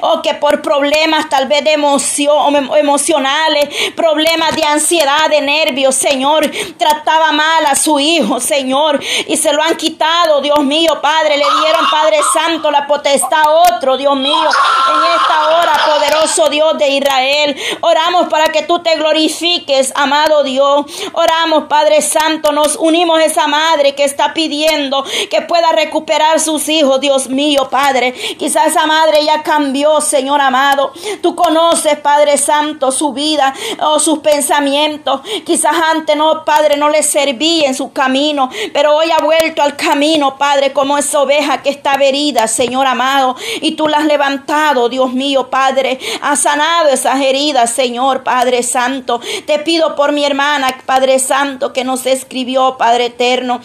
o 0.00 0.08
oh, 0.08 0.22
que 0.22 0.34
por 0.34 0.62
problemas 0.62 1.28
tal 1.28 1.46
vez 1.48 1.64
de 1.64 1.72
emoción, 1.72 2.68
emocionales, 2.76 3.68
problemas 3.94 4.54
de 4.54 4.64
ansiedad, 4.64 5.28
de 5.28 5.40
nervios, 5.40 5.94
Señor, 5.94 6.50
trataba 6.76 7.32
mal 7.32 7.66
a 7.66 7.74
su 7.74 7.98
hijo, 7.98 8.40
Señor, 8.40 9.00
y 9.26 9.36
se 9.36 9.52
lo 9.52 9.62
han 9.62 9.76
quitado, 9.76 10.40
Dios 10.40 10.60
mío, 10.60 11.00
Padre, 11.00 11.36
le 11.36 11.44
dieron, 11.60 11.88
Padre 11.90 12.18
Santo, 12.32 12.70
la 12.70 12.86
potestad 12.86 13.42
a 13.44 13.50
otro, 13.50 13.96
Dios 13.96 14.16
mío, 14.16 14.32
en 14.34 15.20
esta 15.20 15.48
hora, 15.48 15.72
poderoso 15.86 16.48
Dios 16.48 16.78
de 16.78 16.88
Israel, 16.88 17.56
oramos 17.80 18.28
para 18.28 18.46
que 18.48 18.62
tú 18.62 18.80
te 18.80 18.96
glorifiques, 18.96 19.92
amado 19.94 20.42
Dios, 20.42 20.86
oramos, 21.12 21.64
Padre 21.64 22.02
Santo, 22.02 22.52
nos 22.52 22.76
unimos 22.76 23.18
a 23.18 23.24
esa 23.24 23.46
madre 23.46 23.94
que 23.94 24.04
está 24.04 24.34
pidiendo 24.34 25.04
que 25.30 25.42
pueda 25.42 25.72
recuperar 25.72 26.40
sus 26.40 26.68
hijos, 26.68 27.00
Dios 27.00 27.28
mío, 27.28 27.68
Padre, 27.70 28.12
quizás 28.38 28.68
esa 28.68 28.86
madre 28.86 29.17
ella 29.18 29.42
cambió, 29.42 30.00
Señor 30.00 30.40
amado. 30.40 30.92
Tú 31.22 31.34
conoces, 31.34 31.98
Padre 31.98 32.38
Santo, 32.38 32.92
su 32.92 33.12
vida 33.12 33.54
o 33.80 33.94
oh, 33.94 33.98
sus 33.98 34.20
pensamientos. 34.20 35.20
Quizás 35.44 35.74
antes 35.92 36.16
no, 36.16 36.44
Padre, 36.44 36.76
no 36.76 36.88
le 36.88 37.02
servía 37.02 37.68
en 37.68 37.74
su 37.74 37.92
camino, 37.92 38.50
pero 38.72 38.96
hoy 38.96 39.10
ha 39.10 39.22
vuelto 39.22 39.62
al 39.62 39.76
camino, 39.76 40.36
Padre, 40.38 40.72
como 40.72 40.98
esa 40.98 41.20
oveja 41.20 41.62
que 41.62 41.70
está 41.70 41.94
herida, 41.94 42.46
Señor 42.46 42.86
amado. 42.86 43.36
Y 43.60 43.72
tú 43.72 43.88
la 43.88 43.98
has 43.98 44.06
levantado, 44.06 44.88
Dios 44.88 45.12
mío, 45.12 45.50
Padre. 45.50 45.98
Has 46.22 46.42
sanado 46.42 46.88
esas 46.88 47.20
heridas, 47.20 47.70
Señor, 47.72 48.22
Padre 48.22 48.62
Santo. 48.62 49.20
Te 49.46 49.58
pido 49.58 49.94
por 49.94 50.12
mi 50.12 50.24
hermana, 50.24 50.76
Padre 50.86 51.18
Santo, 51.18 51.72
que 51.72 51.84
nos 51.84 52.06
escribió, 52.06 52.76
Padre 52.78 53.06
eterno 53.06 53.60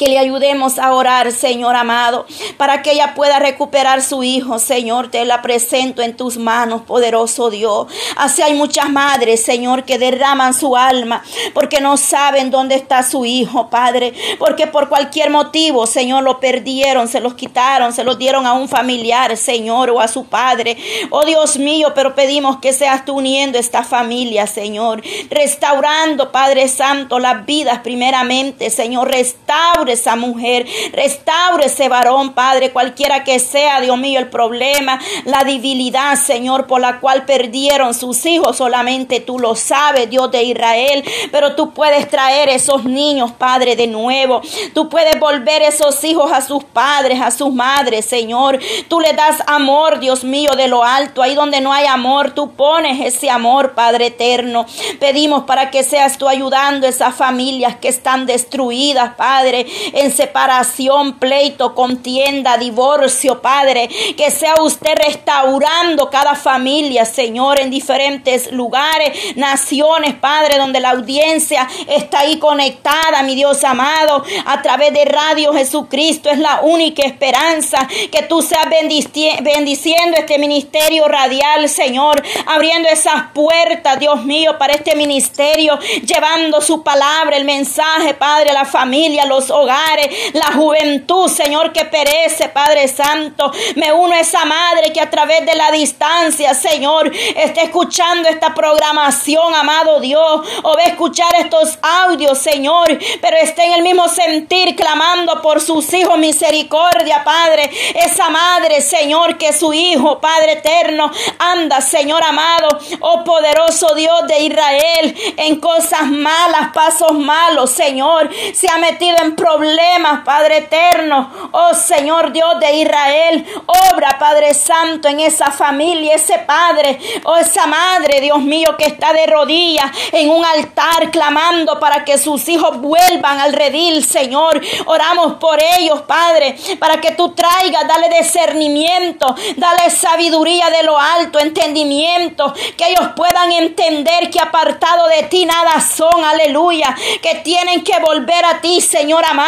que 0.00 0.08
le 0.08 0.18
ayudemos 0.18 0.78
a 0.78 0.94
orar, 0.94 1.30
Señor 1.30 1.76
amado, 1.76 2.24
para 2.56 2.80
que 2.80 2.92
ella 2.92 3.12
pueda 3.14 3.38
recuperar 3.38 4.00
su 4.00 4.22
hijo, 4.22 4.58
Señor. 4.58 5.10
Te 5.10 5.26
la 5.26 5.42
presento 5.42 6.00
en 6.00 6.16
tus 6.16 6.38
manos, 6.38 6.80
poderoso 6.80 7.50
Dios. 7.50 7.86
Así 8.16 8.40
hay 8.40 8.54
muchas 8.54 8.88
madres, 8.88 9.44
Señor, 9.44 9.84
que 9.84 9.98
derraman 9.98 10.54
su 10.54 10.74
alma 10.74 11.22
porque 11.52 11.82
no 11.82 11.98
saben 11.98 12.50
dónde 12.50 12.76
está 12.76 13.02
su 13.02 13.26
hijo, 13.26 13.68
Padre. 13.68 14.14
Porque 14.38 14.66
por 14.66 14.88
cualquier 14.88 15.28
motivo, 15.28 15.86
Señor, 15.86 16.22
lo 16.22 16.40
perdieron, 16.40 17.06
se 17.06 17.20
los 17.20 17.34
quitaron, 17.34 17.92
se 17.92 18.02
los 18.02 18.16
dieron 18.18 18.46
a 18.46 18.54
un 18.54 18.70
familiar, 18.70 19.36
Señor, 19.36 19.90
o 19.90 20.00
a 20.00 20.08
su 20.08 20.24
padre. 20.24 20.78
Oh 21.10 21.26
Dios 21.26 21.58
mío, 21.58 21.92
pero 21.94 22.14
pedimos 22.14 22.56
que 22.60 22.72
seas 22.72 23.04
tú 23.04 23.18
uniendo 23.18 23.58
esta 23.58 23.84
familia, 23.84 24.46
Señor. 24.46 25.02
Restaurando, 25.28 26.32
Padre 26.32 26.68
Santo, 26.68 27.18
las 27.18 27.44
vidas 27.44 27.80
primeramente, 27.80 28.70
Señor. 28.70 29.10
Restaure 29.10 29.89
esa 29.92 30.16
mujer, 30.16 30.66
restaure 30.92 31.66
ese 31.66 31.88
varón, 31.88 32.32
Padre, 32.34 32.70
cualquiera 32.70 33.24
que 33.24 33.38
sea, 33.38 33.80
Dios 33.80 33.98
mío, 33.98 34.18
el 34.18 34.28
problema, 34.28 35.00
la 35.24 35.44
debilidad, 35.44 36.16
Señor, 36.16 36.66
por 36.66 36.80
la 36.80 37.00
cual 37.00 37.24
perdieron 37.24 37.94
sus 37.94 38.24
hijos, 38.26 38.56
solamente 38.56 39.20
tú 39.20 39.38
lo 39.38 39.54
sabes, 39.54 40.08
Dios 40.10 40.30
de 40.30 40.42
Israel, 40.42 41.04
pero 41.30 41.54
tú 41.54 41.72
puedes 41.72 42.08
traer 42.08 42.48
esos 42.48 42.84
niños, 42.84 43.32
Padre, 43.32 43.76
de 43.76 43.86
nuevo, 43.86 44.40
tú 44.74 44.88
puedes 44.88 45.18
volver 45.18 45.62
esos 45.62 46.02
hijos 46.04 46.30
a 46.32 46.40
sus 46.40 46.64
padres, 46.64 47.20
a 47.20 47.30
sus 47.30 47.52
madres, 47.52 48.04
Señor, 48.04 48.58
tú 48.88 49.00
le 49.00 49.12
das 49.12 49.42
amor, 49.46 50.00
Dios 50.00 50.24
mío, 50.24 50.52
de 50.56 50.68
lo 50.68 50.84
alto, 50.84 51.22
ahí 51.22 51.34
donde 51.34 51.60
no 51.60 51.72
hay 51.72 51.86
amor, 51.86 52.32
tú 52.32 52.52
pones 52.52 53.00
ese 53.04 53.30
amor, 53.30 53.72
Padre 53.74 54.06
eterno, 54.06 54.66
pedimos 54.98 55.44
para 55.44 55.70
que 55.70 55.82
seas 55.82 56.18
tú 56.18 56.28
ayudando 56.28 56.86
esas 56.86 57.14
familias 57.14 57.76
que 57.76 57.88
están 57.88 58.26
destruidas, 58.26 59.14
Padre, 59.14 59.66
en 59.92 60.12
separación, 60.12 61.18
pleito, 61.18 61.74
contienda, 61.74 62.58
divorcio, 62.58 63.40
Padre. 63.40 63.88
Que 64.16 64.30
sea 64.30 64.54
usted 64.62 64.94
restaurando 64.96 66.10
cada 66.10 66.34
familia, 66.34 67.04
Señor, 67.04 67.58
en 67.58 67.70
diferentes 67.70 68.52
lugares, 68.52 69.36
naciones, 69.36 70.14
Padre, 70.14 70.58
donde 70.58 70.80
la 70.80 70.90
audiencia 70.90 71.68
está 71.88 72.20
ahí 72.20 72.38
conectada, 72.38 73.22
mi 73.22 73.34
Dios 73.34 73.64
amado, 73.64 74.24
a 74.46 74.62
través 74.62 74.92
de 74.92 75.04
Radio 75.04 75.52
Jesucristo. 75.52 76.30
Es 76.30 76.38
la 76.38 76.60
única 76.62 77.02
esperanza 77.02 77.86
que 78.10 78.22
tú 78.22 78.42
seas 78.42 78.66
bendiciendo 78.68 80.16
este 80.16 80.38
ministerio 80.38 81.08
radial, 81.08 81.68
Señor, 81.68 82.22
abriendo 82.46 82.88
esas 82.88 83.30
puertas, 83.34 83.98
Dios 83.98 84.24
mío, 84.24 84.58
para 84.58 84.74
este 84.74 84.94
ministerio, 84.94 85.78
llevando 86.04 86.60
su 86.60 86.82
palabra, 86.82 87.36
el 87.36 87.44
mensaje, 87.44 88.14
Padre, 88.14 88.50
a 88.50 88.54
la 88.54 88.64
familia, 88.64 89.24
a 89.24 89.26
los 89.26 89.50
hogares, 89.60 90.08
la 90.32 90.52
juventud, 90.52 91.28
Señor, 91.28 91.72
que 91.72 91.84
perece, 91.84 92.48
Padre 92.48 92.88
Santo. 92.88 93.50
Me 93.76 93.92
uno 93.92 94.14
a 94.14 94.20
esa 94.20 94.44
madre 94.44 94.92
que 94.92 95.00
a 95.00 95.10
través 95.10 95.44
de 95.46 95.54
la 95.54 95.70
distancia, 95.70 96.54
Señor, 96.54 97.10
está 97.36 97.62
escuchando 97.62 98.28
esta 98.28 98.54
programación, 98.54 99.54
amado 99.54 100.00
Dios, 100.00 100.46
o 100.62 100.74
va 100.74 100.82
a 100.82 100.86
escuchar 100.86 101.34
estos 101.38 101.78
audios, 101.82 102.38
Señor, 102.38 102.98
pero 103.20 103.36
está 103.36 103.64
en 103.64 103.74
el 103.74 103.82
mismo 103.82 104.08
sentir, 104.08 104.74
clamando 104.76 105.40
por 105.42 105.60
sus 105.60 105.92
hijos, 105.92 106.18
misericordia, 106.18 107.22
Padre. 107.24 107.70
Esa 107.94 108.30
madre, 108.30 108.80
Señor, 108.80 109.38
que 109.38 109.52
su 109.52 109.72
hijo, 109.72 110.20
Padre 110.20 110.52
eterno, 110.52 111.10
anda, 111.38 111.80
Señor 111.80 112.22
amado, 112.22 112.68
oh 113.00 113.24
poderoso 113.24 113.94
Dios 113.94 114.26
de 114.26 114.40
Israel, 114.40 115.16
en 115.36 115.60
cosas 115.60 116.06
malas, 116.06 116.72
pasos 116.72 117.12
malos, 117.12 117.70
Señor, 117.70 118.30
se 118.54 118.68
ha 118.68 118.78
metido 118.78 119.16
en 119.22 119.36
problemas 119.36 119.49
problemas, 119.50 120.24
Padre 120.24 120.58
eterno. 120.58 121.30
Oh 121.52 121.74
Señor 121.74 122.32
Dios 122.32 122.58
de 122.60 122.72
Israel, 122.76 123.46
obra, 123.66 124.16
Padre 124.18 124.54
Santo, 124.54 125.08
en 125.08 125.20
esa 125.20 125.50
familia, 125.50 126.14
ese 126.14 126.38
Padre, 126.38 126.98
oh 127.24 127.36
esa 127.36 127.66
madre, 127.66 128.20
Dios 128.20 128.40
mío, 128.40 128.76
que 128.78 128.86
está 128.86 129.12
de 129.12 129.26
rodillas 129.26 129.90
en 130.12 130.30
un 130.30 130.44
altar 130.44 131.10
clamando 131.10 131.78
para 131.80 132.04
que 132.04 132.18
sus 132.18 132.48
hijos 132.48 132.80
vuelvan 132.80 133.40
al 133.40 133.52
redil, 133.52 134.04
Señor. 134.04 134.60
Oramos 134.86 135.34
por 135.34 135.58
ellos, 135.78 136.02
Padre, 136.02 136.56
para 136.78 137.00
que 137.00 137.12
tú 137.12 137.34
traigas, 137.34 137.86
dale 137.88 138.08
discernimiento, 138.08 139.34
dale 139.56 139.90
sabiduría 139.90 140.70
de 140.70 140.84
lo 140.84 140.98
alto, 140.98 141.38
entendimiento, 141.38 142.52
que 142.76 142.88
ellos 142.88 143.10
puedan 143.16 143.52
entender 143.52 144.30
que 144.30 144.40
apartado 144.40 145.08
de 145.08 145.24
ti 145.24 145.44
nada 145.44 145.80
son, 145.80 146.24
aleluya, 146.24 146.94
que 147.20 147.36
tienen 147.36 147.82
que 147.82 147.98
volver 148.00 148.44
a 148.44 148.60
ti, 148.60 148.80
Señor 148.80 149.24
amado, 149.24 149.39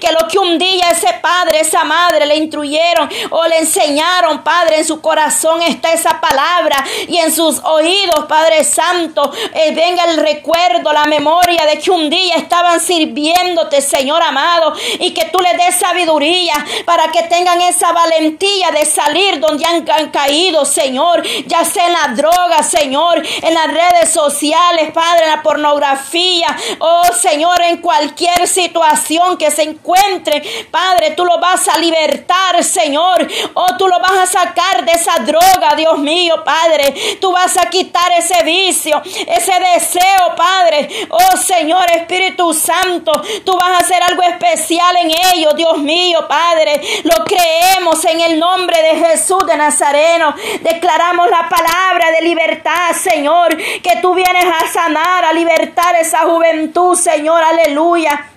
que 0.00 0.12
lo 0.12 0.28
que 0.28 0.38
un 0.38 0.58
día 0.58 0.90
ese 0.90 1.12
padre, 1.20 1.60
esa 1.60 1.84
madre 1.84 2.26
le 2.26 2.36
instruyeron 2.36 3.08
o 3.30 3.46
le 3.46 3.58
enseñaron, 3.58 4.42
Padre, 4.42 4.78
en 4.78 4.84
su 4.84 5.00
corazón 5.00 5.62
está 5.62 5.92
esa 5.92 6.20
palabra 6.20 6.84
y 7.08 7.18
en 7.18 7.32
sus 7.32 7.60
oídos, 7.64 8.26
Padre 8.28 8.64
Santo, 8.64 9.32
eh, 9.54 9.72
venga 9.74 10.04
el 10.04 10.16
recuerdo, 10.18 10.92
la 10.92 11.04
memoria 11.04 11.64
de 11.66 11.78
que 11.78 11.90
un 11.90 12.10
día 12.10 12.36
estaban 12.36 12.80
sirviéndote, 12.80 13.80
Señor 13.80 14.22
amado, 14.22 14.74
y 14.98 15.12
que 15.12 15.26
tú 15.26 15.40
les 15.40 15.56
des 15.56 15.76
sabiduría 15.76 16.54
para 16.84 17.10
que 17.10 17.22
tengan 17.24 17.60
esa 17.60 17.92
valentía 17.92 18.70
de 18.70 18.84
salir 18.86 19.40
donde 19.40 19.64
han, 19.64 19.88
han 19.90 20.10
caído, 20.10 20.64
Señor, 20.64 21.22
ya 21.46 21.64
sea 21.64 21.86
en 21.86 21.92
la 21.92 22.08
droga, 22.14 22.62
Señor, 22.62 23.22
en 23.42 23.54
las 23.54 23.66
redes 23.66 24.12
sociales, 24.12 24.92
Padre, 24.92 25.24
en 25.24 25.30
la 25.30 25.42
pornografía, 25.42 26.56
oh 26.78 27.12
Señor, 27.12 27.60
en 27.62 27.78
cualquier 27.78 28.46
situación 28.46 29.31
que 29.36 29.50
se 29.50 29.62
encuentre, 29.62 30.42
Padre, 30.70 31.12
tú 31.12 31.24
lo 31.24 31.38
vas 31.38 31.68
a 31.68 31.78
libertar, 31.78 32.62
Señor, 32.62 33.26
oh 33.54 33.76
tú 33.78 33.88
lo 33.88 33.98
vas 33.98 34.18
a 34.18 34.26
sacar 34.26 34.84
de 34.84 34.92
esa 34.92 35.16
droga, 35.16 35.74
Dios 35.76 35.98
mío, 35.98 36.42
Padre, 36.44 36.94
tú 37.20 37.32
vas 37.32 37.56
a 37.56 37.68
quitar 37.68 38.12
ese 38.16 38.42
vicio, 38.44 39.00
ese 39.04 39.52
deseo, 39.74 40.34
Padre, 40.36 40.88
oh 41.10 41.36
Señor, 41.36 41.84
Espíritu 41.90 42.52
Santo, 42.54 43.12
tú 43.44 43.56
vas 43.56 43.70
a 43.70 43.78
hacer 43.78 44.02
algo 44.02 44.22
especial 44.22 44.96
en 44.96 45.10
ellos, 45.34 45.54
Dios 45.56 45.78
mío, 45.78 46.26
Padre, 46.28 46.80
lo 47.04 47.24
creemos 47.24 48.04
en 48.04 48.20
el 48.20 48.38
nombre 48.38 48.80
de 48.82 49.06
Jesús 49.06 49.44
de 49.46 49.56
Nazareno, 49.56 50.34
declaramos 50.60 51.28
la 51.30 51.48
palabra 51.48 52.10
de 52.12 52.26
libertad, 52.26 52.92
Señor, 52.94 53.56
que 53.56 53.96
tú 54.00 54.14
vienes 54.14 54.44
a 54.46 54.72
sanar, 54.72 55.24
a 55.24 55.32
libertar 55.32 55.96
esa 55.96 56.20
juventud, 56.20 56.96
Señor, 56.96 57.42
aleluya. 57.42 58.31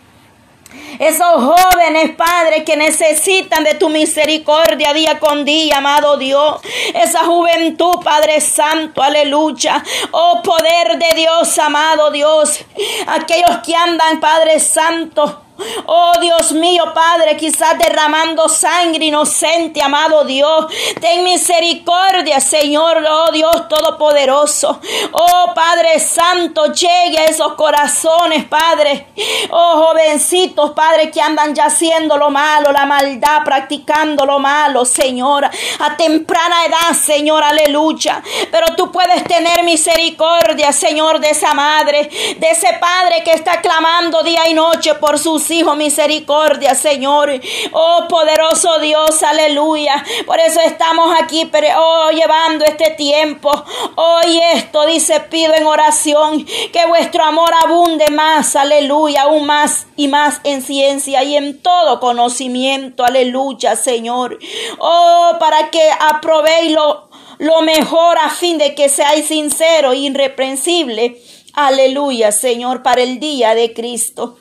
Esos 0.99 1.27
jóvenes, 1.27 2.15
Padre, 2.15 2.63
que 2.63 2.77
necesitan 2.77 3.63
de 3.63 3.75
tu 3.75 3.89
misericordia 3.89 4.93
día 4.93 5.19
con 5.19 5.45
día, 5.45 5.77
amado 5.77 6.17
Dios. 6.17 6.61
Esa 6.93 7.25
juventud, 7.25 7.99
Padre 8.03 8.41
Santo, 8.41 9.01
aleluya. 9.01 9.83
Oh 10.11 10.41
poder 10.43 10.97
de 10.97 11.15
Dios, 11.15 11.57
amado 11.59 12.11
Dios. 12.11 12.59
Aquellos 13.07 13.59
que 13.65 13.75
andan, 13.75 14.19
Padre 14.19 14.59
Santo 14.59 15.44
Oh 15.85 16.11
Dios 16.19 16.51
mío, 16.51 16.83
Padre, 16.93 17.37
quizás 17.37 17.77
derramando 17.77 18.49
sangre 18.49 19.05
inocente, 19.05 19.81
amado 19.81 20.25
Dios. 20.25 20.65
Ten 20.99 21.23
misericordia, 21.23 22.41
Señor, 22.41 23.03
oh 23.09 23.31
Dios 23.31 23.67
Todopoderoso. 23.69 24.79
Oh 25.11 25.53
Padre 25.53 25.99
Santo, 25.99 26.73
llegue 26.73 27.19
a 27.19 27.25
esos 27.25 27.53
corazones, 27.53 28.45
Padre. 28.45 29.07
Oh 29.49 29.87
jovencitos, 29.87 30.71
Padre, 30.71 31.09
que 31.09 31.21
andan 31.21 31.55
ya 31.55 31.65
haciendo 31.65 32.17
lo 32.17 32.29
malo, 32.29 32.71
la 32.71 32.85
maldad, 32.85 33.43
practicando 33.43 34.25
lo 34.25 34.39
malo, 34.39 34.83
Señor. 34.85 35.45
A 35.79 35.97
temprana 35.97 36.65
edad, 36.65 36.97
Señor, 36.97 37.43
aleluya. 37.43 38.21
Pero 38.51 38.75
tú 38.75 38.91
puedes 38.91 39.23
tener 39.23 39.63
misericordia, 39.63 40.73
Señor, 40.73 41.19
de 41.19 41.29
esa 41.29 41.53
madre, 41.53 42.09
de 42.37 42.49
ese 42.49 42.73
Padre 42.79 43.23
que 43.23 43.31
está 43.31 43.61
clamando 43.61 44.21
día 44.23 44.49
y 44.49 44.53
noche 44.53 44.95
por 44.95 45.17
sus 45.17 45.44
hijos, 45.51 45.75
misericordia, 45.77 46.75
Señor. 46.75 47.31
Oh, 47.71 48.05
poderoso 48.07 48.79
Dios, 48.79 49.21
aleluya. 49.23 50.03
Por 50.25 50.39
eso 50.39 50.59
estamos 50.61 51.15
aquí, 51.19 51.45
pero 51.51 51.67
oh, 51.77 52.11
llevando 52.11 52.65
este 52.65 52.91
tiempo. 52.91 53.51
Hoy 53.95 54.41
esto 54.53 54.85
dice, 54.85 55.19
pido 55.21 55.53
en 55.55 55.65
oración 55.65 56.45
que 56.45 56.85
vuestro 56.87 57.23
amor 57.23 57.51
abunde 57.63 58.09
más, 58.11 58.55
aleluya, 58.55 59.23
aún 59.23 59.45
más 59.45 59.87
y 59.95 60.07
más 60.07 60.41
en 60.43 60.61
ciencia 60.61 61.23
y 61.23 61.35
en 61.35 61.61
todo 61.61 61.99
conocimiento, 61.99 63.03
aleluya, 63.03 63.75
Señor. 63.75 64.39
Oh, 64.79 65.33
para 65.39 65.69
que 65.69 65.81
aprobéis 65.99 66.71
lo, 66.71 67.09
lo 67.39 67.61
mejor 67.61 68.17
a 68.17 68.29
fin 68.29 68.57
de 68.57 68.75
que 68.75 68.89
seáis 68.89 69.27
sincero 69.27 69.93
e 69.93 69.97
irreprensible. 69.97 71.21
Aleluya, 71.53 72.31
Señor, 72.31 72.83
para 72.83 73.01
el 73.01 73.19
día 73.19 73.55
de 73.55 73.73
Cristo 73.73 74.37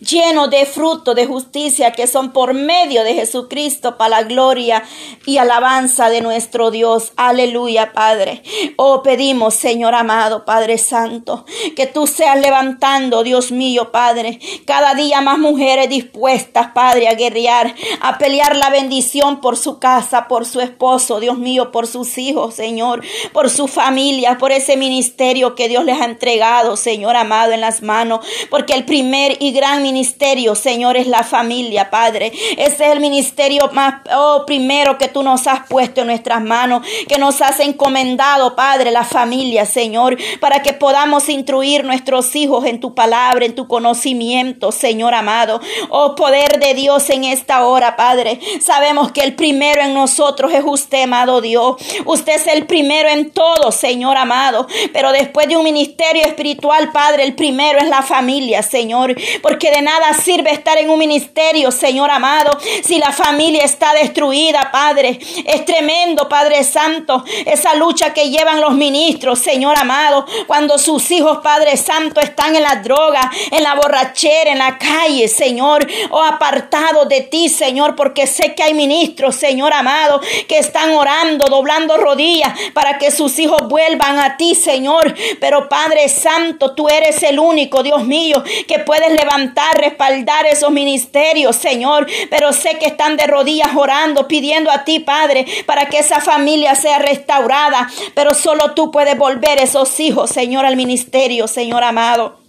lleno 0.00 0.48
de 0.48 0.66
fruto 0.66 1.14
de 1.14 1.26
justicia 1.26 1.92
que 1.92 2.06
son 2.06 2.32
por 2.32 2.54
medio 2.54 3.04
de 3.04 3.14
Jesucristo 3.14 3.96
para 3.96 4.20
la 4.20 4.22
gloria 4.24 4.82
y 5.26 5.38
alabanza 5.38 6.10
de 6.10 6.20
nuestro 6.20 6.70
Dios. 6.70 7.12
Aleluya, 7.16 7.92
Padre. 7.92 8.42
Oh, 8.76 9.02
pedimos, 9.02 9.54
Señor 9.54 9.94
amado, 9.94 10.44
Padre 10.44 10.78
Santo, 10.78 11.44
que 11.76 11.86
tú 11.86 12.06
seas 12.06 12.38
levantando, 12.40 13.22
Dios 13.22 13.52
mío, 13.52 13.92
Padre, 13.92 14.40
cada 14.66 14.94
día 14.94 15.20
más 15.20 15.38
mujeres 15.38 15.88
dispuestas, 15.88 16.68
Padre, 16.74 17.08
a 17.08 17.14
guerrear, 17.14 17.74
a 18.00 18.18
pelear 18.18 18.56
la 18.56 18.70
bendición 18.70 19.40
por 19.40 19.56
su 19.56 19.78
casa, 19.78 20.28
por 20.28 20.46
su 20.46 20.60
esposo, 20.60 21.20
Dios 21.20 21.38
mío, 21.38 21.70
por 21.70 21.86
sus 21.86 22.18
hijos, 22.18 22.54
Señor, 22.54 23.02
por 23.32 23.50
su 23.50 23.68
familia, 23.68 24.38
por 24.38 24.52
ese 24.52 24.76
ministerio 24.76 25.54
que 25.54 25.68
Dios 25.68 25.84
les 25.84 26.00
ha 26.00 26.04
entregado, 26.04 26.76
Señor 26.76 27.16
amado, 27.16 27.52
en 27.52 27.60
las 27.60 27.82
manos, 27.82 28.24
porque 28.50 28.74
el 28.74 28.84
primer 28.84 29.36
y 29.40 29.52
gran 29.62 29.80
ministerio, 29.80 30.56
Señor, 30.56 30.96
es 30.96 31.06
la 31.06 31.22
familia, 31.22 31.88
Padre. 31.88 32.32
Ese 32.56 32.84
es 32.84 32.92
el 32.92 32.98
ministerio 32.98 33.70
más 33.72 34.00
oh, 34.12 34.42
primero 34.44 34.98
que 34.98 35.06
tú 35.06 35.22
nos 35.22 35.46
has 35.46 35.68
puesto 35.68 36.00
en 36.00 36.08
nuestras 36.08 36.42
manos, 36.42 36.84
que 37.06 37.16
nos 37.16 37.40
has 37.40 37.60
encomendado, 37.60 38.56
Padre, 38.56 38.90
la 38.90 39.04
familia, 39.04 39.64
Señor, 39.64 40.18
para 40.40 40.62
que 40.62 40.72
podamos 40.72 41.28
instruir 41.28 41.84
nuestros 41.84 42.34
hijos 42.34 42.64
en 42.64 42.80
tu 42.80 42.96
palabra, 42.96 43.44
en 43.44 43.54
tu 43.54 43.68
conocimiento, 43.68 44.72
Señor 44.72 45.14
amado. 45.14 45.60
Oh, 45.90 46.16
poder 46.16 46.58
de 46.58 46.74
Dios 46.74 47.08
en 47.10 47.22
esta 47.22 47.64
hora, 47.64 47.94
Padre. 47.94 48.40
Sabemos 48.60 49.12
que 49.12 49.20
el 49.20 49.36
primero 49.36 49.80
en 49.82 49.94
nosotros 49.94 50.52
es 50.52 50.64
usted, 50.66 51.04
amado 51.04 51.40
Dios. 51.40 51.76
Usted 52.04 52.34
es 52.34 52.48
el 52.48 52.66
primero 52.66 53.08
en 53.08 53.30
todo, 53.30 53.70
Señor 53.70 54.16
amado. 54.16 54.66
Pero 54.92 55.12
después 55.12 55.46
de 55.46 55.56
un 55.56 55.62
ministerio 55.62 56.26
espiritual, 56.26 56.90
Padre, 56.90 57.22
el 57.22 57.36
primero 57.36 57.78
es 57.78 57.86
la 57.86 58.02
familia, 58.02 58.64
Señor. 58.64 59.14
Porque 59.42 59.70
de 59.70 59.82
nada 59.82 60.14
sirve 60.14 60.52
estar 60.52 60.78
en 60.78 60.90
un 60.90 60.98
ministerio, 60.98 61.70
Señor 61.70 62.10
amado, 62.10 62.56
si 62.84 62.98
la 62.98 63.12
familia 63.12 63.64
está 63.64 63.92
destruida, 63.94 64.70
Padre. 64.72 65.18
Es 65.44 65.64
tremendo, 65.64 66.28
Padre 66.28 66.64
Santo, 66.64 67.24
esa 67.44 67.74
lucha 67.74 68.14
que 68.14 68.30
llevan 68.30 68.60
los 68.60 68.74
ministros, 68.74 69.38
Señor 69.38 69.76
amado, 69.76 70.24
cuando 70.46 70.78
sus 70.78 71.10
hijos, 71.10 71.38
Padre 71.42 71.76
Santo, 71.76 72.20
están 72.20 72.54
en 72.56 72.62
la 72.62 72.76
droga, 72.76 73.30
en 73.50 73.62
la 73.62 73.74
borrachera, 73.74 74.52
en 74.52 74.58
la 74.58 74.78
calle, 74.78 75.28
Señor, 75.28 75.86
o 76.10 76.22
apartados 76.22 77.08
de 77.08 77.22
ti, 77.22 77.48
Señor, 77.48 77.96
porque 77.96 78.26
sé 78.26 78.54
que 78.54 78.62
hay 78.62 78.74
ministros, 78.74 79.36
Señor 79.36 79.72
amado, 79.72 80.20
que 80.48 80.58
están 80.58 80.92
orando, 80.92 81.46
doblando 81.46 81.96
rodillas 81.96 82.52
para 82.74 82.98
que 82.98 83.10
sus 83.10 83.38
hijos 83.38 83.68
vuelvan 83.68 84.18
a 84.18 84.36
ti, 84.36 84.54
Señor. 84.54 85.14
Pero 85.40 85.68
Padre 85.68 86.08
Santo, 86.08 86.74
tú 86.74 86.88
eres 86.88 87.22
el 87.22 87.38
único, 87.38 87.82
Dios 87.82 88.04
mío, 88.04 88.42
que 88.66 88.78
puedes 88.80 89.12
levantar 89.32 89.76
respaldar 89.78 90.46
esos 90.46 90.70
ministerios, 90.70 91.56
Señor. 91.56 92.06
Pero 92.30 92.52
sé 92.52 92.78
que 92.78 92.86
están 92.86 93.16
de 93.16 93.26
rodillas 93.26 93.74
orando, 93.74 94.28
pidiendo 94.28 94.70
a 94.70 94.84
ti, 94.84 95.00
Padre, 95.00 95.46
para 95.66 95.86
que 95.86 95.98
esa 95.98 96.20
familia 96.20 96.74
sea 96.74 96.98
restaurada. 96.98 97.90
Pero 98.14 98.34
solo 98.34 98.72
tú 98.74 98.90
puedes 98.90 99.16
volver 99.16 99.58
esos 99.58 99.98
hijos, 100.00 100.30
Señor, 100.30 100.66
al 100.66 100.76
ministerio, 100.76 101.48
Señor 101.48 101.84
amado 101.84 102.41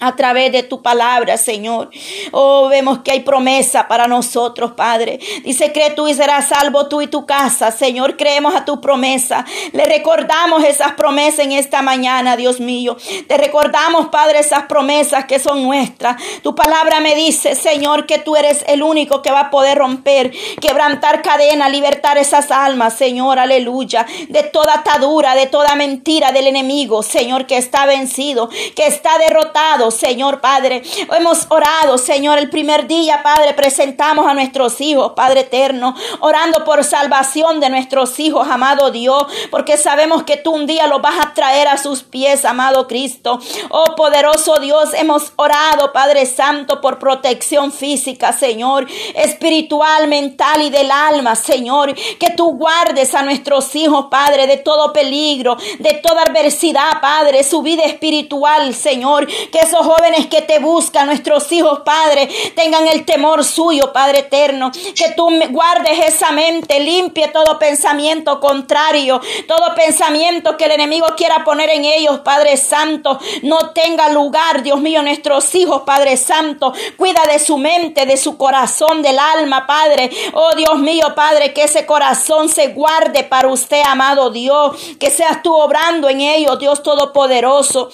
a 0.00 0.16
través 0.16 0.52
de 0.52 0.62
tu 0.62 0.82
palabra, 0.82 1.36
Señor. 1.36 1.90
Oh, 2.32 2.68
vemos 2.68 2.98
que 3.00 3.12
hay 3.12 3.20
promesa 3.20 3.88
para 3.88 4.06
nosotros, 4.06 4.72
Padre. 4.72 5.18
Dice, 5.44 5.72
cree 5.72 5.90
tú 5.90 6.08
y 6.08 6.14
serás 6.14 6.48
salvo 6.48 6.88
tú 6.88 7.00
y 7.00 7.06
tu 7.06 7.26
casa. 7.26 7.70
Señor, 7.70 8.16
creemos 8.16 8.54
a 8.54 8.64
tu 8.64 8.80
promesa. 8.80 9.44
Le 9.72 9.84
recordamos 9.84 10.64
esas 10.64 10.92
promesas 10.92 11.40
en 11.40 11.52
esta 11.52 11.82
mañana, 11.82 12.36
Dios 12.36 12.60
mío. 12.60 12.96
Te 13.28 13.36
recordamos, 13.36 14.08
Padre, 14.08 14.40
esas 14.40 14.64
promesas 14.64 15.24
que 15.26 15.38
son 15.38 15.62
nuestras. 15.62 16.20
Tu 16.42 16.54
palabra 16.54 17.00
me 17.00 17.14
dice, 17.14 17.54
Señor, 17.54 18.06
que 18.06 18.18
tú 18.18 18.36
eres 18.36 18.64
el 18.68 18.82
único 18.82 19.22
que 19.22 19.30
va 19.30 19.40
a 19.40 19.50
poder 19.50 19.78
romper, 19.78 20.32
quebrantar 20.60 21.22
cadena, 21.22 21.68
libertar 21.68 22.18
esas 22.18 22.50
almas, 22.50 22.94
Señor, 22.94 23.38
aleluya. 23.38 24.06
De 24.28 24.42
toda 24.42 24.74
atadura, 24.74 25.34
de 25.34 25.46
toda 25.46 25.76
mentira 25.76 26.32
del 26.32 26.48
enemigo, 26.48 27.02
Señor, 27.02 27.46
que 27.46 27.56
está 27.56 27.86
vencido, 27.86 28.48
que 28.74 28.86
está 28.86 29.18
derrotado 29.18 29.83
Señor 29.90 30.40
Padre. 30.40 30.82
Hemos 31.16 31.46
orado, 31.48 31.98
Señor, 31.98 32.38
el 32.38 32.50
primer 32.50 32.86
día, 32.86 33.22
Padre, 33.22 33.54
presentamos 33.54 34.26
a 34.26 34.34
nuestros 34.34 34.80
hijos, 34.80 35.12
Padre 35.14 35.40
eterno, 35.40 35.94
orando 36.20 36.64
por 36.64 36.84
salvación 36.84 37.60
de 37.60 37.70
nuestros 37.70 38.18
hijos, 38.20 38.48
amado 38.48 38.90
Dios, 38.90 39.24
porque 39.50 39.76
sabemos 39.76 40.22
que 40.22 40.36
tú 40.36 40.52
un 40.52 40.66
día 40.66 40.86
los 40.86 41.02
vas 41.02 41.24
a 41.24 41.34
traer 41.34 41.68
a 41.68 41.78
sus 41.78 42.02
pies, 42.02 42.44
amado 42.44 42.86
Cristo. 42.86 43.40
Oh 43.70 43.94
poderoso 43.96 44.58
Dios, 44.60 44.94
hemos 44.94 45.32
orado, 45.36 45.92
Padre 45.92 46.26
Santo, 46.26 46.80
por 46.80 46.98
protección 46.98 47.72
física, 47.72 48.32
Señor, 48.32 48.86
espiritual, 49.14 50.08
mental 50.08 50.62
y 50.62 50.70
del 50.70 50.90
alma, 50.90 51.34
Señor. 51.34 51.94
Que 51.94 52.30
tú 52.36 52.52
guardes 52.52 53.14
a 53.14 53.22
nuestros 53.22 53.74
hijos, 53.74 54.06
Padre, 54.10 54.46
de 54.46 54.56
todo 54.58 54.92
peligro, 54.92 55.56
de 55.78 55.94
toda 55.94 56.22
adversidad, 56.22 57.00
Padre, 57.00 57.44
su 57.44 57.62
vida 57.62 57.84
espiritual, 57.84 58.74
Señor. 58.74 59.26
Que 59.26 59.66
jóvenes 59.78 60.26
que 60.26 60.42
te 60.42 60.58
buscan, 60.58 61.06
nuestros 61.06 61.50
hijos, 61.52 61.80
Padre, 61.84 62.28
tengan 62.54 62.86
el 62.86 63.04
temor 63.04 63.44
suyo, 63.44 63.92
Padre 63.92 64.20
eterno. 64.20 64.70
Que 64.72 65.12
tú 65.16 65.28
guardes 65.50 66.06
esa 66.06 66.32
mente, 66.32 66.80
limpie 66.80 67.28
todo 67.28 67.58
pensamiento 67.58 68.40
contrario, 68.40 69.20
todo 69.46 69.74
pensamiento 69.74 70.56
que 70.56 70.66
el 70.66 70.72
enemigo 70.72 71.06
quiera 71.16 71.44
poner 71.44 71.70
en 71.70 71.84
ellos, 71.84 72.20
Padre 72.20 72.56
Santo. 72.56 73.18
No 73.42 73.70
tenga 73.70 74.08
lugar, 74.10 74.62
Dios 74.62 74.80
mío, 74.80 75.02
nuestros 75.02 75.54
hijos, 75.54 75.82
Padre 75.82 76.16
Santo. 76.16 76.72
Cuida 76.96 77.22
de 77.30 77.38
su 77.38 77.56
mente, 77.56 78.06
de 78.06 78.16
su 78.16 78.36
corazón, 78.36 79.02
del 79.02 79.18
alma, 79.18 79.66
Padre. 79.66 80.10
Oh 80.34 80.54
Dios 80.56 80.78
mío, 80.78 81.14
Padre, 81.14 81.52
que 81.52 81.64
ese 81.64 81.86
corazón 81.86 82.48
se 82.48 82.68
guarde 82.68 83.24
para 83.24 83.48
usted, 83.48 83.82
amado 83.86 84.30
Dios. 84.30 84.76
Que 84.98 85.10
seas 85.10 85.42
tú 85.42 85.54
obrando 85.54 86.08
en 86.08 86.20
ellos, 86.20 86.58
Dios 86.58 86.82
Todopoderoso. 86.82 87.90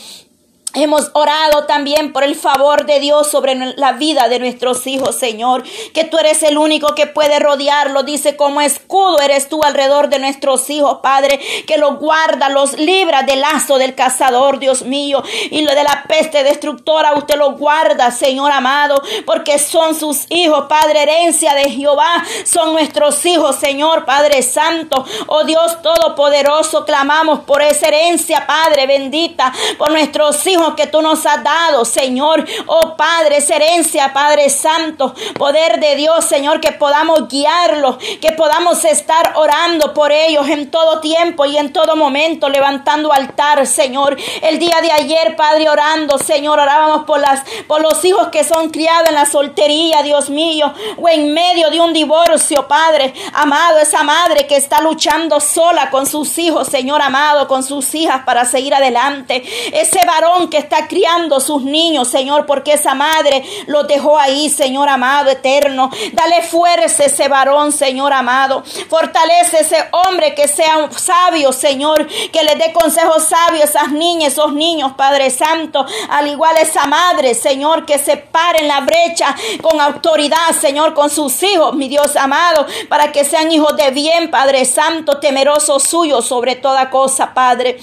Hemos 0.72 1.10
orado 1.14 1.64
también 1.64 2.12
por 2.12 2.22
el 2.22 2.36
favor 2.36 2.86
de 2.86 3.00
Dios 3.00 3.28
sobre 3.28 3.56
la 3.56 3.92
vida 3.94 4.28
de 4.28 4.38
nuestros 4.38 4.86
hijos, 4.86 5.16
Señor, 5.16 5.64
que 5.92 6.04
tú 6.04 6.16
eres 6.16 6.44
el 6.44 6.58
único 6.58 6.94
que 6.94 7.08
puede 7.08 7.40
rodearlo. 7.40 8.04
Dice, 8.04 8.36
como 8.36 8.60
escudo 8.60 9.18
eres 9.18 9.48
tú 9.48 9.64
alrededor 9.64 10.10
de 10.10 10.20
nuestros 10.20 10.70
hijos, 10.70 10.98
Padre, 11.02 11.40
que 11.66 11.76
los 11.76 11.98
guarda, 11.98 12.48
los 12.50 12.78
libra 12.78 13.24
del 13.24 13.40
lazo 13.40 13.78
del 13.78 13.96
cazador, 13.96 14.60
Dios 14.60 14.82
mío, 14.82 15.24
y 15.50 15.62
lo 15.62 15.74
de 15.74 15.82
la 15.82 16.04
peste 16.06 16.44
destructora, 16.44 17.14
usted 17.14 17.36
los 17.36 17.58
guarda, 17.58 18.12
Señor 18.12 18.52
amado, 18.52 19.02
porque 19.26 19.58
son 19.58 19.96
sus 19.98 20.26
hijos, 20.28 20.66
Padre, 20.68 21.02
herencia 21.02 21.52
de 21.54 21.68
Jehová, 21.68 22.24
son 22.44 22.74
nuestros 22.74 23.26
hijos, 23.26 23.56
Señor, 23.56 24.04
Padre 24.04 24.40
Santo, 24.42 25.04
oh 25.26 25.42
Dios 25.42 25.82
Todopoderoso, 25.82 26.84
clamamos 26.84 27.40
por 27.40 27.60
esa 27.60 27.88
herencia, 27.88 28.46
Padre 28.46 28.86
bendita, 28.86 29.52
por 29.76 29.90
nuestros 29.90 30.46
hijos 30.46 30.59
que 30.76 30.86
tú 30.86 31.02
nos 31.02 31.24
has 31.26 31.42
dado, 31.42 31.84
Señor. 31.84 32.46
Oh 32.66 32.96
Padre, 32.96 33.38
esa 33.38 33.56
herencia, 33.56 34.12
Padre 34.12 34.48
Santo, 34.50 35.14
poder 35.38 35.80
de 35.80 35.96
Dios, 35.96 36.24
Señor, 36.24 36.60
que 36.60 36.72
podamos 36.72 37.28
guiarlos, 37.28 37.96
que 38.20 38.32
podamos 38.32 38.84
estar 38.84 39.32
orando 39.36 39.92
por 39.94 40.12
ellos 40.12 40.48
en 40.48 40.70
todo 40.70 41.00
tiempo 41.00 41.44
y 41.46 41.56
en 41.56 41.72
todo 41.72 41.96
momento, 41.96 42.48
levantando 42.48 43.12
altar, 43.12 43.66
Señor. 43.66 44.16
El 44.42 44.58
día 44.58 44.80
de 44.80 44.92
ayer, 44.92 45.36
Padre, 45.36 45.68
orando, 45.68 46.18
Señor, 46.18 46.58
orábamos 46.58 47.04
por 47.04 47.20
las 47.20 47.42
por 47.66 47.80
los 47.80 48.04
hijos 48.04 48.28
que 48.28 48.44
son 48.44 48.70
criados 48.70 49.08
en 49.08 49.14
la 49.14 49.26
soltería, 49.26 50.02
Dios 50.02 50.30
mío, 50.30 50.72
o 50.96 51.08
en 51.08 51.32
medio 51.32 51.70
de 51.70 51.80
un 51.80 51.92
divorcio, 51.92 52.66
Padre, 52.68 53.14
amado, 53.32 53.78
esa 53.78 54.02
madre 54.02 54.46
que 54.46 54.56
está 54.56 54.80
luchando 54.80 55.40
sola 55.40 55.90
con 55.90 56.06
sus 56.06 56.36
hijos, 56.38 56.68
Señor 56.68 57.00
amado, 57.02 57.48
con 57.48 57.62
sus 57.62 57.94
hijas 57.94 58.22
para 58.24 58.44
seguir 58.44 58.74
adelante. 58.74 59.42
Ese 59.72 60.04
varón 60.04 60.48
que 60.50 60.58
está 60.58 60.88
criando 60.88 61.40
sus 61.40 61.62
niños, 61.62 62.08
Señor, 62.08 62.46
porque 62.46 62.74
esa 62.74 62.94
madre 62.94 63.42
lo 63.66 63.84
dejó 63.84 64.18
ahí, 64.18 64.50
Señor 64.50 64.88
amado, 64.88 65.30
eterno. 65.30 65.90
Dale 66.12 66.42
fuerza 66.42 67.04
a 67.04 67.06
ese 67.06 67.28
varón, 67.28 67.72
Señor 67.72 68.12
amado. 68.12 68.62
Fortalece 68.88 69.60
ese 69.60 69.76
hombre 69.92 70.34
que 70.34 70.48
sea 70.48 70.90
sabio, 70.90 71.52
Señor, 71.52 72.06
que 72.06 72.42
le 72.42 72.56
dé 72.56 72.72
consejos 72.72 73.24
sabios 73.24 73.62
a 73.62 73.64
esas 73.64 73.92
niñas, 73.92 74.32
esos 74.32 74.52
niños, 74.52 74.92
Padre 74.96 75.30
Santo. 75.30 75.86
Al 76.10 76.26
igual 76.28 76.56
esa 76.58 76.86
madre, 76.86 77.34
Señor, 77.34 77.86
que 77.86 77.98
se 77.98 78.16
pare 78.16 78.60
en 78.60 78.68
la 78.68 78.80
brecha 78.80 79.34
con 79.62 79.80
autoridad, 79.80 80.54
Señor, 80.60 80.94
con 80.94 81.10
sus 81.10 81.42
hijos, 81.42 81.74
mi 81.74 81.88
Dios 81.88 82.16
amado, 82.16 82.66
para 82.88 83.12
que 83.12 83.24
sean 83.24 83.50
hijos 83.52 83.76
de 83.76 83.90
bien, 83.90 84.30
Padre 84.30 84.64
Santo, 84.64 85.18
temerosos 85.18 85.84
suyos 85.84 86.26
sobre 86.26 86.56
toda 86.56 86.90
cosa, 86.90 87.32
Padre. 87.34 87.78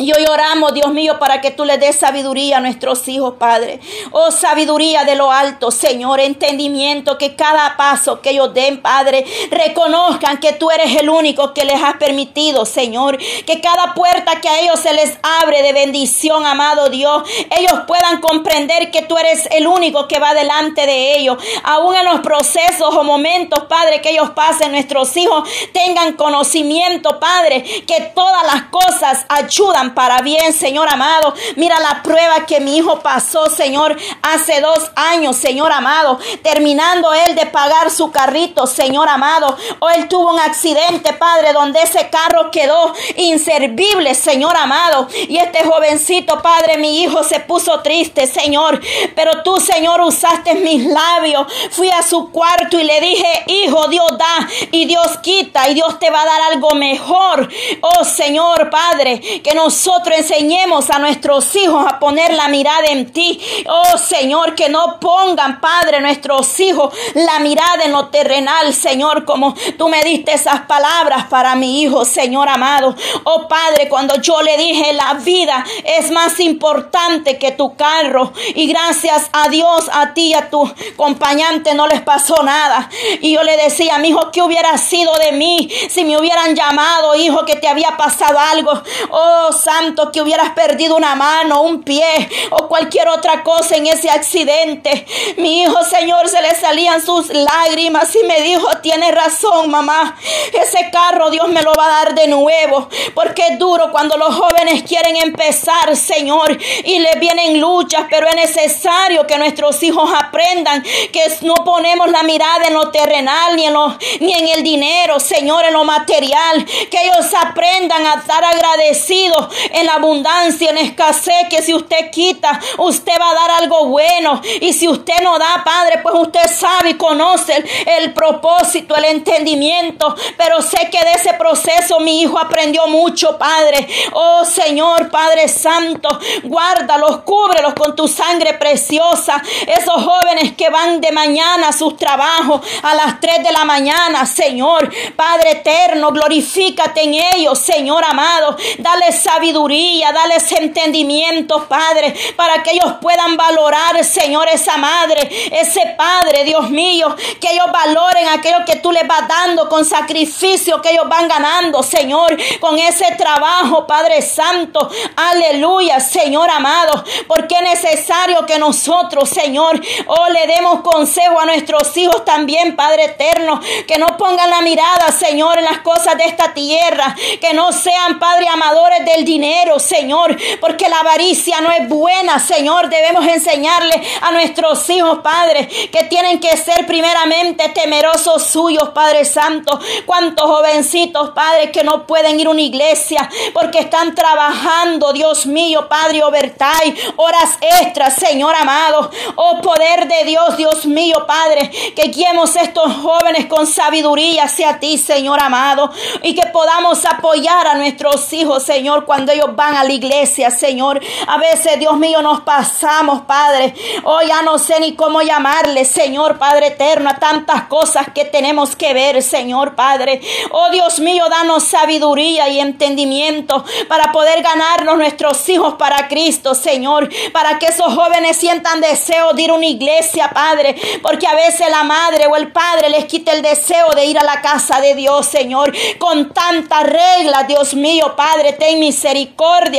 Y 0.00 0.12
hoy 0.12 0.24
oramos, 0.30 0.72
Dios 0.74 0.92
mío, 0.92 1.18
para 1.18 1.40
que 1.40 1.50
tú 1.50 1.64
le 1.64 1.76
des 1.76 1.96
sabiduría 1.96 2.58
a 2.58 2.60
nuestros 2.60 3.08
hijos, 3.08 3.34
Padre. 3.36 3.80
Oh, 4.12 4.30
sabiduría 4.30 5.02
de 5.02 5.16
lo 5.16 5.32
alto, 5.32 5.72
Señor, 5.72 6.20
entendimiento, 6.20 7.18
que 7.18 7.34
cada 7.34 7.76
paso 7.76 8.20
que 8.20 8.30
ellos 8.30 8.54
den, 8.54 8.80
Padre, 8.80 9.24
reconozcan 9.50 10.38
que 10.38 10.52
tú 10.52 10.70
eres 10.70 10.94
el 10.94 11.08
único 11.10 11.52
que 11.52 11.64
les 11.64 11.82
has 11.82 11.96
permitido, 11.96 12.64
Señor. 12.64 13.18
Que 13.44 13.60
cada 13.60 13.92
puerta 13.94 14.40
que 14.40 14.48
a 14.48 14.60
ellos 14.60 14.78
se 14.78 14.94
les 14.94 15.18
abre 15.42 15.64
de 15.64 15.72
bendición, 15.72 16.46
amado 16.46 16.90
Dios, 16.90 17.24
ellos 17.58 17.80
puedan 17.88 18.20
comprender 18.20 18.92
que 18.92 19.02
tú 19.02 19.18
eres 19.18 19.48
el 19.50 19.66
único 19.66 20.06
que 20.06 20.20
va 20.20 20.32
delante 20.32 20.86
de 20.86 21.18
ellos. 21.18 21.42
Aún 21.64 21.96
en 21.96 22.04
los 22.04 22.20
procesos 22.20 22.94
o 22.94 23.02
momentos, 23.02 23.64
Padre, 23.64 24.00
que 24.00 24.10
ellos 24.10 24.30
pasen, 24.30 24.70
nuestros 24.70 25.16
hijos 25.16 25.48
tengan 25.72 26.12
conocimiento, 26.12 27.18
Padre, 27.18 27.64
que 27.84 28.12
todas 28.14 28.44
las 28.44 28.62
cosas 28.66 29.26
ayudan 29.28 29.87
para 29.94 30.22
bien, 30.22 30.52
Señor 30.52 30.88
amado. 30.88 31.34
Mira 31.56 31.78
la 31.80 32.02
prueba 32.02 32.46
que 32.46 32.60
mi 32.60 32.76
hijo 32.76 33.00
pasó, 33.00 33.46
Señor, 33.50 33.96
hace 34.22 34.60
dos 34.60 34.90
años, 34.94 35.36
Señor 35.36 35.72
amado, 35.72 36.18
terminando 36.42 37.12
él 37.14 37.34
de 37.34 37.46
pagar 37.46 37.90
su 37.90 38.10
carrito, 38.10 38.66
Señor 38.66 39.08
amado. 39.08 39.56
O 39.80 39.88
él 39.90 40.08
tuvo 40.08 40.32
un 40.32 40.40
accidente, 40.40 41.12
Padre, 41.12 41.52
donde 41.52 41.82
ese 41.82 42.08
carro 42.10 42.50
quedó 42.50 42.92
inservible, 43.16 44.14
Señor 44.14 44.56
amado. 44.56 45.08
Y 45.28 45.38
este 45.38 45.64
jovencito, 45.64 46.40
Padre, 46.42 46.78
mi 46.78 47.02
hijo, 47.02 47.22
se 47.24 47.40
puso 47.40 47.80
triste, 47.80 48.26
Señor. 48.26 48.80
Pero 49.14 49.42
tú, 49.42 49.58
Señor, 49.58 50.00
usaste 50.00 50.54
mis 50.54 50.84
labios. 50.84 51.46
Fui 51.70 51.90
a 51.90 52.02
su 52.02 52.30
cuarto 52.30 52.78
y 52.78 52.84
le 52.84 53.00
dije, 53.00 53.44
hijo, 53.46 53.88
Dios 53.88 54.18
da 54.18 54.48
y 54.70 54.86
Dios 54.86 55.18
quita 55.22 55.68
y 55.68 55.74
Dios 55.74 55.98
te 55.98 56.10
va 56.10 56.22
a 56.22 56.26
dar 56.26 56.42
algo 56.52 56.74
mejor. 56.74 57.48
Oh 57.80 58.04
Señor, 58.04 58.70
Padre, 58.70 59.20
que 59.42 59.54
nos 59.54 59.77
nosotros 59.78 60.18
enseñemos 60.18 60.90
a 60.90 60.98
nuestros 60.98 61.54
hijos 61.54 61.86
a 61.86 62.00
poner 62.00 62.34
la 62.34 62.48
mirada 62.48 62.88
en 62.88 63.12
ti. 63.12 63.40
Oh 63.68 63.96
Señor, 63.96 64.56
que 64.56 64.68
no 64.68 64.98
pongan, 64.98 65.60
Padre, 65.60 66.00
nuestros 66.00 66.58
hijos 66.58 66.92
la 67.14 67.38
mirada 67.38 67.84
en 67.84 67.92
lo 67.92 68.08
terrenal, 68.08 68.74
Señor, 68.74 69.24
como 69.24 69.54
tú 69.76 69.88
me 69.88 70.02
diste 70.02 70.32
esas 70.32 70.62
palabras 70.62 71.26
para 71.26 71.54
mi 71.54 71.80
hijo, 71.80 72.04
Señor 72.04 72.48
amado. 72.48 72.96
Oh 73.22 73.46
Padre, 73.46 73.88
cuando 73.88 74.20
yo 74.20 74.42
le 74.42 74.56
dije 74.56 74.94
la 74.94 75.14
vida 75.14 75.64
es 75.84 76.10
más 76.10 76.40
importante 76.40 77.38
que 77.38 77.52
tu 77.52 77.76
carro 77.76 78.32
y 78.56 78.66
gracias 78.66 79.30
a 79.32 79.48
Dios, 79.48 79.88
a 79.92 80.12
ti 80.12 80.30
y 80.30 80.34
a 80.34 80.50
tu 80.50 80.68
acompañante 80.94 81.74
no 81.74 81.86
les 81.86 82.00
pasó 82.00 82.42
nada. 82.42 82.90
Y 83.20 83.32
yo 83.32 83.44
le 83.44 83.56
decía, 83.56 83.98
mi 83.98 84.08
hijo, 84.08 84.32
¿qué 84.32 84.42
hubiera 84.42 84.76
sido 84.76 85.12
de 85.18 85.30
mí 85.32 85.70
si 85.88 86.04
me 86.04 86.18
hubieran 86.18 86.56
llamado, 86.56 87.14
hijo, 87.14 87.44
que 87.44 87.54
te 87.54 87.68
había 87.68 87.96
pasado 87.96 88.40
algo? 88.40 88.72
Oh 89.10 89.52
Santo, 89.68 90.10
que 90.10 90.22
hubieras 90.22 90.52
perdido 90.52 90.96
una 90.96 91.14
mano, 91.14 91.60
un 91.60 91.82
pie 91.82 92.06
o 92.50 92.68
cualquier 92.68 93.06
otra 93.08 93.42
cosa 93.42 93.76
en 93.76 93.86
ese 93.86 94.08
accidente. 94.08 95.04
Mi 95.36 95.60
hijo, 95.60 95.84
Señor, 95.84 96.26
se 96.30 96.40
le 96.40 96.54
salían 96.54 97.04
sus 97.04 97.28
lágrimas 97.28 98.16
y 98.16 98.26
me 98.26 98.40
dijo, 98.40 98.66
tiene 98.78 99.12
razón, 99.12 99.70
mamá. 99.70 100.16
Ese 100.54 100.88
carro 100.90 101.28
Dios 101.28 101.48
me 101.48 101.60
lo 101.60 101.74
va 101.74 101.84
a 101.84 102.04
dar 102.04 102.14
de 102.14 102.28
nuevo. 102.28 102.88
Porque 103.14 103.42
es 103.42 103.58
duro 103.58 103.92
cuando 103.92 104.16
los 104.16 104.34
jóvenes 104.34 104.84
quieren 104.84 105.16
empezar, 105.16 105.94
Señor, 105.94 106.56
y 106.84 106.98
les 107.00 107.20
vienen 107.20 107.60
luchas, 107.60 108.06
pero 108.08 108.26
es 108.26 108.36
necesario 108.36 109.26
que 109.26 109.36
nuestros 109.36 109.82
hijos 109.82 110.10
aprendan 110.18 110.82
que 110.82 111.24
no 111.42 111.56
ponemos 111.56 112.10
la 112.10 112.22
mirada 112.22 112.68
en 112.68 112.72
lo 112.72 112.90
terrenal 112.90 113.54
ni 113.54 114.32
en 114.32 114.48
el 114.48 114.62
dinero, 114.62 115.20
Señor, 115.20 115.66
en 115.66 115.74
lo 115.74 115.84
material. 115.84 116.64
Que 116.90 117.02
ellos 117.02 117.26
aprendan 117.38 118.06
a 118.06 118.14
estar 118.14 118.42
agradecidos 118.42 119.47
en 119.70 119.88
abundancia, 119.88 120.70
en 120.70 120.78
escasez, 120.78 121.48
que 121.50 121.62
si 121.62 121.74
usted 121.74 122.10
quita, 122.10 122.60
usted 122.78 123.12
va 123.20 123.30
a 123.30 123.34
dar 123.34 123.50
algo 123.62 123.86
bueno. 123.86 124.40
Y 124.60 124.72
si 124.72 124.88
usted 124.88 125.20
no 125.22 125.38
da, 125.38 125.62
Padre, 125.64 126.00
pues 126.02 126.14
usted 126.14 126.46
sabe 126.48 126.90
y 126.90 126.94
conoce 126.94 127.56
el, 127.56 127.68
el 128.02 128.12
propósito, 128.12 128.96
el 128.96 129.04
entendimiento. 129.04 130.14
Pero 130.36 130.62
sé 130.62 130.88
que 130.90 131.04
de 131.04 131.12
ese 131.12 131.34
proceso 131.34 132.00
mi 132.00 132.22
hijo 132.22 132.38
aprendió 132.38 132.86
mucho, 132.86 133.38
Padre. 133.38 133.86
Oh 134.12 134.44
Señor, 134.44 135.10
Padre 135.10 135.48
Santo, 135.48 136.08
guárdalos, 136.44 137.18
cúbrelos 137.18 137.74
con 137.74 137.94
tu 137.94 138.08
sangre 138.08 138.54
preciosa. 138.54 139.42
Esos 139.66 140.02
jóvenes 140.04 140.52
que 140.56 140.70
van 140.70 141.00
de 141.00 141.12
mañana 141.12 141.68
a 141.68 141.72
sus 141.72 141.96
trabajos 141.96 142.60
a 142.82 142.94
las 142.94 143.20
3 143.20 143.42
de 143.42 143.52
la 143.52 143.64
mañana, 143.64 144.26
Señor, 144.26 144.90
Padre 145.16 145.52
eterno, 145.52 146.10
glorifícate 146.10 147.02
en 147.02 147.14
ellos, 147.14 147.58
Señor 147.58 148.04
amado. 148.04 148.56
Dale 148.78 149.12
sabiduría 149.12 149.37
sabiduría, 149.38 150.12
dales 150.12 150.50
entendimiento, 150.50 151.68
Padre, 151.68 152.12
para 152.34 152.60
que 152.62 152.72
ellos 152.72 152.94
puedan 153.00 153.36
valorar, 153.36 154.04
Señor, 154.04 154.48
esa 154.52 154.76
madre, 154.76 155.28
ese 155.52 155.94
Padre, 155.96 156.42
Dios 156.42 156.70
mío, 156.70 157.14
que 157.40 157.52
ellos 157.52 157.66
valoren 157.72 158.26
aquello 158.28 158.64
que 158.66 158.76
tú 158.76 158.90
les 158.90 159.06
vas 159.06 159.28
dando 159.28 159.68
con 159.68 159.84
sacrificio, 159.84 160.82
que 160.82 160.90
ellos 160.90 161.08
van 161.08 161.28
ganando, 161.28 161.84
Señor, 161.84 162.36
con 162.58 162.78
ese 162.78 163.12
trabajo, 163.16 163.86
Padre 163.86 164.22
Santo. 164.22 164.90
Aleluya, 165.14 166.00
Señor 166.00 166.50
amado, 166.50 167.04
porque 167.28 167.54
es 167.54 167.62
necesario 167.62 168.44
que 168.44 168.58
nosotros, 168.58 169.28
Señor, 169.28 169.80
oh, 170.06 170.28
le 170.30 170.48
demos 170.48 170.80
consejo 170.80 171.38
a 171.38 171.46
nuestros 171.46 171.96
hijos 171.96 172.24
también, 172.24 172.74
Padre 172.74 173.04
eterno, 173.04 173.60
que 173.86 173.98
no 173.98 174.16
pongan 174.16 174.50
la 174.50 174.62
mirada, 174.62 175.12
Señor, 175.12 175.58
en 175.58 175.64
las 175.64 175.78
cosas 175.78 176.16
de 176.18 176.24
esta 176.24 176.52
tierra, 176.54 177.14
que 177.40 177.54
no 177.54 177.70
sean, 177.70 178.18
Padre, 178.18 178.48
amadores 178.48 179.04
del 179.04 179.27
dinero, 179.28 179.78
Señor, 179.78 180.34
porque 180.58 180.88
la 180.88 181.00
avaricia 181.00 181.60
no 181.60 181.70
es 181.70 181.86
buena, 181.88 182.38
Señor. 182.38 182.88
Debemos 182.88 183.26
enseñarle 183.26 184.02
a 184.22 184.32
nuestros 184.32 184.88
hijos, 184.88 185.18
Padre, 185.22 185.68
que 185.92 186.04
tienen 186.04 186.40
que 186.40 186.56
ser 186.56 186.86
primeramente 186.86 187.68
temerosos 187.68 188.44
suyos, 188.44 188.88
Padre 188.94 189.24
Santo. 189.26 189.78
Cuántos 190.06 190.46
jovencitos, 190.46 191.30
Padre, 191.30 191.70
que 191.70 191.84
no 191.84 192.06
pueden 192.06 192.40
ir 192.40 192.46
a 192.46 192.50
una 192.50 192.62
iglesia 192.62 193.28
porque 193.52 193.80
están 193.80 194.14
trabajando, 194.14 195.12
Dios 195.12 195.44
mío, 195.44 195.86
Padre, 195.88 196.24
overtime, 196.24 196.94
horas 197.16 197.58
extras, 197.60 198.14
Señor 198.14 198.54
amado. 198.54 199.10
Oh 199.36 199.60
poder 199.60 200.08
de 200.08 200.24
Dios, 200.24 200.56
Dios 200.56 200.86
mío, 200.86 201.26
Padre, 201.26 201.70
que 201.94 202.08
guiemos 202.08 202.56
estos 202.56 202.90
jóvenes 202.94 203.46
con 203.46 203.66
sabiduría 203.66 204.44
hacia 204.44 204.80
ti, 204.80 204.96
Señor 204.96 205.38
amado, 205.40 205.90
y 206.22 206.34
que 206.34 206.46
podamos 206.46 207.04
apoyar 207.04 207.66
a 207.66 207.74
nuestros 207.74 208.32
hijos, 208.32 208.62
Señor, 208.62 209.04
cuando 209.04 209.17
ellos 209.26 209.54
van 209.54 209.76
a 209.76 209.84
la 209.84 209.92
iglesia, 209.92 210.50
Señor. 210.50 211.00
A 211.26 211.38
veces, 211.38 211.78
Dios 211.78 211.96
mío, 211.96 212.22
nos 212.22 212.40
pasamos, 212.40 213.22
Padre. 213.22 213.74
Oh, 214.04 214.20
ya 214.22 214.42
no 214.42 214.58
sé 214.58 214.80
ni 214.80 214.94
cómo 214.94 215.22
llamarle, 215.22 215.84
Señor, 215.84 216.38
Padre 216.38 216.68
eterno, 216.68 217.10
a 217.10 217.18
tantas 217.18 217.64
cosas 217.64 218.08
que 218.14 218.24
tenemos 218.24 218.76
que 218.76 218.94
ver, 218.94 219.22
Señor, 219.22 219.74
Padre. 219.74 220.20
Oh, 220.50 220.70
Dios 220.70 221.00
mío, 221.00 221.24
danos 221.30 221.64
sabiduría 221.64 222.48
y 222.48 222.60
entendimiento 222.60 223.64
para 223.88 224.12
poder 224.12 224.42
ganarnos 224.42 224.98
nuestros 224.98 225.48
hijos 225.48 225.74
para 225.74 226.08
Cristo, 226.08 226.54
Señor, 226.54 227.08
para 227.32 227.58
que 227.58 227.66
esos 227.66 227.92
jóvenes 227.94 228.36
sientan 228.36 228.80
deseo 228.80 229.32
de 229.32 229.42
ir 229.42 229.50
a 229.50 229.54
una 229.54 229.66
iglesia, 229.66 230.30
Padre, 230.32 230.76
porque 231.02 231.26
a 231.26 231.34
veces 231.34 231.68
la 231.70 231.84
madre 231.84 232.26
o 232.26 232.36
el 232.36 232.52
padre 232.52 232.90
les 232.90 233.04
quita 233.06 233.32
el 233.32 233.42
deseo 233.42 233.88
de 233.94 234.06
ir 234.06 234.18
a 234.18 234.24
la 234.24 234.40
casa 234.40 234.80
de 234.80 234.94
Dios, 234.94 235.26
Señor, 235.26 235.72
con 235.98 236.32
tantas 236.32 236.82
reglas, 236.84 237.46
Dios 237.46 237.74
mío, 237.74 238.14
Padre, 238.16 238.52
ten 238.52 238.78
misericordia, 238.78 239.07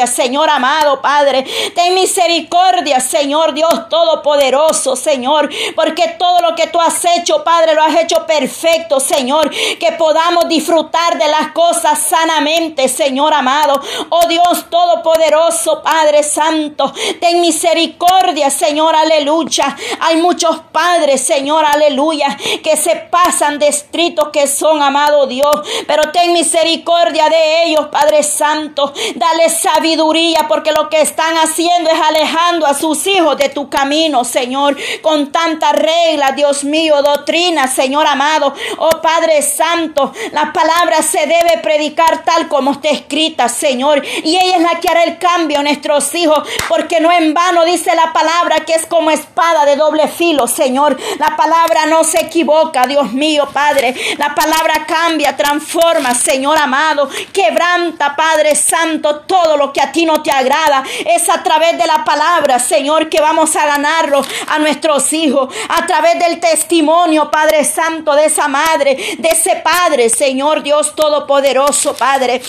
Señor 0.08 0.50
amado, 0.50 1.02
Padre, 1.02 1.46
ten 1.76 1.96
misericordia, 1.96 3.00
Señor 3.00 3.54
Dios 3.54 3.90
Todopoderoso, 3.90 4.96
Señor, 4.96 5.50
porque 5.76 6.16
todo 6.20 6.40
lo 6.40 6.56
que 6.56 6.68
tú 6.68 6.80
has 6.80 7.04
hecho, 7.06 7.44
Padre, 7.44 7.74
lo 7.74 7.84
has 7.84 7.96
hecho 7.96 8.26
perfecto, 8.26 9.00
Señor, 9.00 9.50
que 9.50 9.92
podamos 9.94 10.48
disfrutar 10.48 11.18
de 11.18 11.28
las 11.28 11.52
cosas 11.52 12.00
sanamente, 12.00 12.88
Señor 12.88 13.34
amado, 13.34 13.82
oh 14.10 14.28
Dios 14.28 14.70
Todopoderoso, 14.70 15.82
Padre 15.82 16.24
Santo, 16.24 16.92
ten 17.20 17.42
misericordia, 17.42 18.50
Señor, 18.50 18.96
aleluya, 18.96 19.76
hay 20.02 20.18
muchos 20.18 20.60
padres, 20.72 21.22
Señor, 21.22 21.66
aleluya, 21.66 22.38
que 22.64 22.76
se 22.78 22.96
pasan 22.96 23.58
de 23.60 23.70
que 24.32 24.48
son, 24.48 24.82
amado 24.82 25.28
Dios, 25.28 25.62
pero 25.88 26.12
ten 26.12 26.34
misericordia 26.34 27.30
de 27.30 27.64
ellos, 27.64 27.88
Padre 27.92 28.24
Santo. 28.24 28.94
Dale 29.20 29.50
sabiduría 29.50 30.48
porque 30.48 30.72
lo 30.72 30.88
que 30.88 31.02
están 31.02 31.36
haciendo 31.36 31.90
es 31.90 32.00
alejando 32.00 32.66
a 32.66 32.74
sus 32.74 33.06
hijos 33.06 33.36
de 33.36 33.50
tu 33.50 33.70
camino, 33.70 34.24
Señor, 34.24 34.78
con 35.02 35.30
tanta 35.30 35.74
regla, 35.74 36.32
Dios 36.32 36.64
mío, 36.64 37.02
doctrina, 37.02 37.68
Señor 37.68 38.08
amado. 38.08 38.54
Oh 38.78 39.02
Padre 39.02 39.42
Santo, 39.42 40.14
la 40.32 40.54
palabra 40.54 41.02
se 41.02 41.20
debe 41.20 41.58
predicar 41.62 42.24
tal 42.24 42.48
como 42.48 42.72
está 42.72 42.92
escrita, 42.92 43.50
Señor, 43.50 44.02
y 44.06 44.38
ella 44.38 44.56
es 44.56 44.62
la 44.62 44.80
que 44.80 44.88
hará 44.88 45.04
el 45.04 45.18
cambio 45.18 45.60
a 45.60 45.64
nuestros 45.64 46.16
hijos, 46.16 46.48
porque 46.70 47.02
no 47.02 47.12
en 47.12 47.34
vano 47.34 47.66
dice 47.66 47.94
la 47.96 48.14
palabra 48.14 48.64
que 48.66 48.74
es 48.74 48.86
como 48.86 49.12
espada 49.12 49.66
de 49.66 49.76
doble 49.76 50.08
filo, 50.08 50.48
Señor. 50.48 50.98
La 51.18 51.36
palabra 51.36 51.88
no 51.88 52.06
se 52.06 52.22
equivoca, 52.22 52.88
Dios 52.88 53.12
mío, 53.12 53.50
Padre. 53.52 53.94
La 54.18 54.34
palabra 54.34 54.86
cambia, 54.88 55.36
transforma, 55.36 56.16
Señor 56.16 56.58
amado. 56.58 57.10
Quebranta, 57.34 58.16
Padre 58.16 58.56
Santo, 58.56 59.09
todo 59.18 59.58
lo 59.58 59.74
que 59.74 59.82
a 59.82 59.92
ti 59.92 60.06
no 60.06 60.22
te 60.22 60.32
agrada. 60.32 60.84
Es 61.06 61.30
a 61.30 61.44
través 61.44 61.78
de 61.78 61.88
la 61.88 62.04
palabra, 62.04 62.60
Señor, 62.60 63.10
que 63.10 63.22
vamos 63.22 63.56
a 63.56 63.66
ganarlo 63.66 64.22
a 64.48 64.60
nuestros 64.60 65.12
hijos. 65.14 65.54
A 65.70 65.86
través 65.86 66.20
del 66.20 66.40
testimonio, 66.40 67.30
Padre 67.32 67.64
Santo, 67.64 68.16
de 68.16 68.26
esa 68.26 68.48
madre, 68.48 68.96
de 69.18 69.30
ese 69.30 69.58
Padre, 69.58 70.10
Señor 70.10 70.64
Dios 70.64 70.96
Todopoderoso, 70.96 71.96
Padre. 71.96 72.42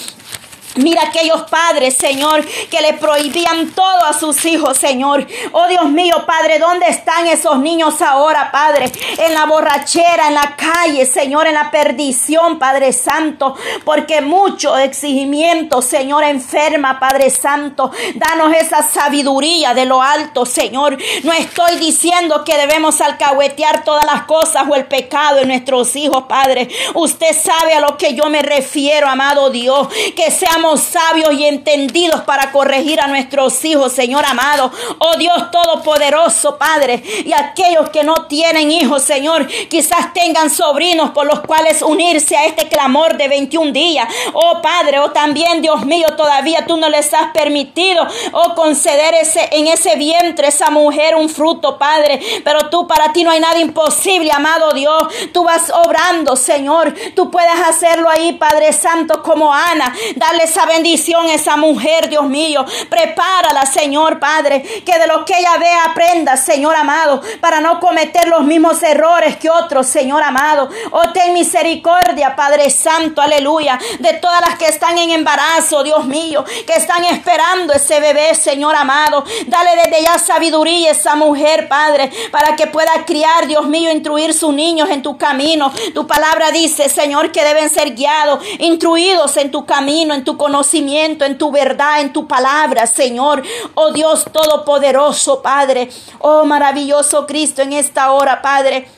Mira 0.76 1.02
aquellos 1.02 1.42
padres, 1.50 1.96
Señor, 1.96 2.46
que 2.46 2.80
le 2.80 2.94
prohibían 2.94 3.70
todo 3.72 4.04
a 4.04 4.12
sus 4.12 4.44
hijos, 4.44 4.78
Señor. 4.78 5.26
Oh 5.50 5.66
Dios 5.66 5.88
mío, 5.90 6.24
Padre, 6.26 6.60
¿dónde 6.60 6.86
están 6.86 7.26
esos 7.26 7.58
niños 7.58 8.00
ahora, 8.00 8.52
Padre? 8.52 8.90
En 9.18 9.34
la 9.34 9.46
borrachera, 9.46 10.28
en 10.28 10.34
la 10.34 10.56
calle, 10.56 11.06
Señor, 11.06 11.48
en 11.48 11.54
la 11.54 11.72
perdición, 11.72 12.58
Padre 12.58 12.92
Santo. 12.92 13.56
Porque 13.84 14.20
mucho 14.20 14.76
exigimiento, 14.78 15.82
Señor, 15.82 16.22
enferma, 16.22 17.00
Padre 17.00 17.30
Santo. 17.30 17.90
Danos 18.14 18.54
esa 18.54 18.82
sabiduría 18.82 19.74
de 19.74 19.86
lo 19.86 20.00
alto, 20.00 20.46
Señor. 20.46 20.96
No 21.24 21.32
estoy 21.32 21.76
diciendo 21.78 22.44
que 22.44 22.56
debemos 22.56 23.00
alcahuetear 23.00 23.82
todas 23.82 24.04
las 24.04 24.22
cosas 24.22 24.64
o 24.68 24.76
el 24.76 24.86
pecado 24.86 25.40
en 25.40 25.48
nuestros 25.48 25.96
hijos, 25.96 26.24
Padre. 26.28 26.68
Usted 26.94 27.34
sabe 27.34 27.74
a 27.74 27.80
lo 27.80 27.96
que 27.96 28.14
yo 28.14 28.30
me 28.30 28.42
refiero, 28.42 29.08
amado 29.08 29.50
Dios. 29.50 29.88
Que 30.14 30.30
sea 30.76 31.00
sabios 31.00 31.32
y 31.34 31.46
entendidos 31.46 32.22
para 32.22 32.52
corregir 32.52 33.00
a 33.00 33.06
nuestros 33.06 33.64
hijos, 33.64 33.92
Señor 33.92 34.24
amado. 34.26 34.70
Oh 34.98 35.16
Dios 35.16 35.50
Todopoderoso, 35.50 36.58
Padre. 36.58 37.02
Y 37.24 37.32
aquellos 37.32 37.90
que 37.90 38.04
no 38.04 38.26
tienen 38.26 38.70
hijos, 38.70 39.02
Señor, 39.02 39.46
quizás 39.68 40.12
tengan 40.12 40.50
sobrinos 40.50 41.10
por 41.10 41.26
los 41.26 41.40
cuales 41.40 41.82
unirse 41.82 42.36
a 42.36 42.46
este 42.46 42.68
clamor 42.68 43.16
de 43.16 43.28
21 43.28 43.72
días. 43.72 44.06
Oh 44.32 44.60
Padre, 44.62 44.98
oh 44.98 45.10
también, 45.10 45.62
Dios 45.62 45.84
mío, 45.86 46.06
todavía 46.16 46.66
tú 46.66 46.76
no 46.76 46.88
les 46.88 47.12
has 47.14 47.30
permitido, 47.32 48.06
oh 48.32 48.54
conceder 48.54 49.14
ese, 49.14 49.48
en 49.52 49.66
ese 49.66 49.96
vientre, 49.96 50.48
esa 50.48 50.70
mujer, 50.70 51.16
un 51.16 51.28
fruto, 51.28 51.78
Padre. 51.78 52.20
Pero 52.44 52.68
tú, 52.68 52.86
para 52.86 53.12
ti 53.12 53.24
no 53.24 53.30
hay 53.30 53.40
nada 53.40 53.58
imposible, 53.58 54.30
amado 54.32 54.72
Dios. 54.72 55.02
Tú 55.32 55.44
vas 55.44 55.70
obrando, 55.70 56.36
Señor. 56.36 56.94
Tú 57.14 57.30
puedes 57.30 57.60
hacerlo 57.66 58.08
ahí, 58.10 58.32
Padre 58.34 58.72
Santo, 58.72 59.22
como 59.22 59.52
Ana. 59.52 59.94
Dale 60.16 60.46
esa 60.50 60.66
bendición 60.66 61.26
esa 61.28 61.56
mujer, 61.56 62.08
Dios 62.08 62.24
mío. 62.24 62.64
Prepárala, 62.88 63.64
Señor 63.66 64.18
Padre, 64.18 64.62
que 64.84 64.98
de 64.98 65.06
lo 65.06 65.24
que 65.24 65.38
ella 65.38 65.56
vea 65.58 65.84
aprenda, 65.84 66.36
Señor 66.36 66.74
amado, 66.74 67.22
para 67.40 67.60
no 67.60 67.78
cometer 67.78 68.28
los 68.28 68.42
mismos 68.42 68.82
errores 68.82 69.36
que 69.36 69.48
otros, 69.48 69.86
Señor 69.86 70.22
amado. 70.22 70.68
Oh, 70.90 71.12
ten 71.12 71.32
misericordia, 71.32 72.34
Padre 72.34 72.68
Santo, 72.70 73.22
aleluya, 73.22 73.78
de 74.00 74.14
todas 74.14 74.40
las 74.40 74.58
que 74.58 74.66
están 74.66 74.98
en 74.98 75.10
embarazo, 75.10 75.84
Dios 75.84 76.04
mío, 76.06 76.44
que 76.66 76.74
están 76.74 77.04
esperando 77.04 77.72
ese 77.72 78.00
bebé, 78.00 78.34
Señor 78.34 78.74
amado. 78.74 79.24
Dale 79.46 79.70
desde 79.84 80.02
ya 80.02 80.18
sabiduría 80.18 80.88
a 80.88 80.92
esa 80.92 81.14
mujer, 81.14 81.68
Padre, 81.68 82.10
para 82.32 82.56
que 82.56 82.66
pueda 82.66 83.04
criar, 83.06 83.46
Dios 83.46 83.66
mío, 83.66 83.90
instruir 83.92 84.34
sus 84.34 84.52
niños 84.52 84.90
en 84.90 85.02
tu 85.02 85.16
camino. 85.16 85.72
Tu 85.94 86.06
palabra 86.06 86.50
dice, 86.50 86.88
Señor, 86.88 87.30
que 87.30 87.44
deben 87.44 87.70
ser 87.70 87.94
guiados, 87.94 88.44
instruidos 88.58 89.36
en 89.36 89.50
tu 89.50 89.64
camino, 89.64 90.12
en 90.14 90.24
tu 90.24 90.36
conocimiento, 90.40 91.26
en 91.26 91.36
tu 91.36 91.52
verdad, 91.52 92.00
en 92.00 92.14
tu 92.14 92.26
palabra, 92.26 92.86
Señor. 92.86 93.42
Oh 93.74 93.92
Dios 93.92 94.24
Todopoderoso, 94.32 95.42
Padre. 95.42 95.90
Oh 96.18 96.46
maravilloso 96.46 97.26
Cristo 97.26 97.60
en 97.60 97.74
esta 97.74 98.12
hora, 98.12 98.40
Padre. 98.40 98.88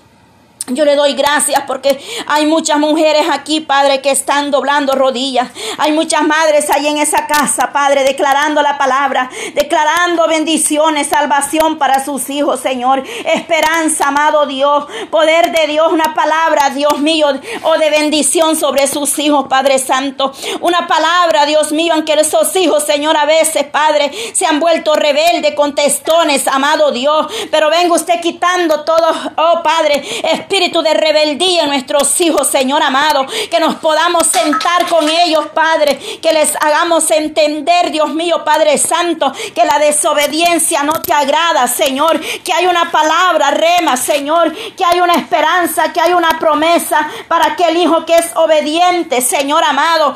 Yo 0.69 0.85
le 0.85 0.95
doy 0.95 1.15
gracias 1.15 1.65
porque 1.67 1.99
hay 2.29 2.47
muchas 2.47 2.79
mujeres 2.79 3.27
aquí, 3.33 3.61
Padre, 3.61 4.01
que 4.01 4.13
están 4.13 4.53
doblando 4.53 4.93
rodillas. 4.95 5.51
Hay 5.79 5.91
muchas 5.91 6.23
madres 6.23 6.71
ahí 6.71 6.87
en 6.87 6.99
esa 6.99 7.27
casa, 7.27 7.73
Padre, 7.73 8.05
declarando 8.05 8.63
la 8.63 8.79
palabra, 8.79 9.29
declarando 9.55 10.29
bendiciones, 10.29 11.09
salvación 11.09 11.79
para 11.79 12.05
sus 12.05 12.31
hijos, 12.31 12.61
Señor. 12.61 13.03
Esperanza, 13.25 14.09
amado 14.09 14.47
Dios. 14.47 14.87
Poder 15.11 15.51
de 15.51 15.67
Dios, 15.67 15.93
una 15.93 16.15
palabra, 16.15 16.71
Dios 16.71 16.97
mío, 17.01 17.27
o 17.65 17.79
de 17.79 17.91
bendición 17.91 18.55
sobre 18.55 18.87
sus 18.87 19.19
hijos, 19.19 19.47
Padre 19.49 19.81
Santo. 19.81 20.33
Una 20.61 20.87
palabra, 20.87 21.45
Dios 21.45 21.73
mío, 21.73 21.93
aunque 21.95 22.13
esos 22.13 22.55
hijos, 22.55 22.85
Señor, 22.85 23.17
a 23.17 23.27
veces, 23.27 23.65
Padre, 23.65 24.13
se 24.33 24.47
han 24.47 24.61
vuelto 24.61 24.95
rebeldes, 24.95 25.57
contestones, 25.57 26.47
amado 26.47 26.93
Dios. 26.93 27.27
Pero 27.51 27.69
venga 27.69 27.95
usted 27.95 28.21
quitando 28.21 28.85
todo, 28.85 29.09
oh 29.37 29.61
Padre, 29.65 30.05
espíritu 30.23 30.52
de 30.53 30.93
rebeldía 30.93 31.63
en 31.63 31.71
nuestros 31.71 32.21
hijos, 32.21 32.47
Señor 32.47 32.83
amado, 32.83 33.25
que 33.51 33.59
nos 33.59 33.77
podamos 33.77 34.27
sentar 34.27 34.87
con 34.87 35.09
ellos, 35.09 35.47
Padre, 35.55 35.99
que 36.21 36.31
les 36.31 36.55
hagamos 36.57 37.11
entender, 37.11 37.91
Dios 37.91 38.13
mío, 38.13 38.45
Padre 38.45 38.77
Santo, 38.77 39.33
que 39.55 39.65
la 39.65 39.79
desobediencia 39.79 40.83
no 40.83 40.93
te 41.01 41.15
agrada, 41.15 41.67
Señor, 41.67 42.21
que 42.45 42.53
hay 42.53 42.67
una 42.67 42.91
palabra, 42.91 43.51
rema, 43.53 43.97
Señor, 43.97 44.55
que 44.77 44.85
hay 44.85 45.01
una 45.01 45.15
esperanza, 45.15 45.91
que 45.91 46.03
hay 46.03 46.13
una 46.13 46.39
promesa 46.39 47.09
para 47.29 47.53
aquel 47.53 47.79
hijo 47.79 48.05
que 48.05 48.17
es 48.17 48.33
obediente, 48.37 49.23
Señor 49.23 49.65
amado. 49.65 50.15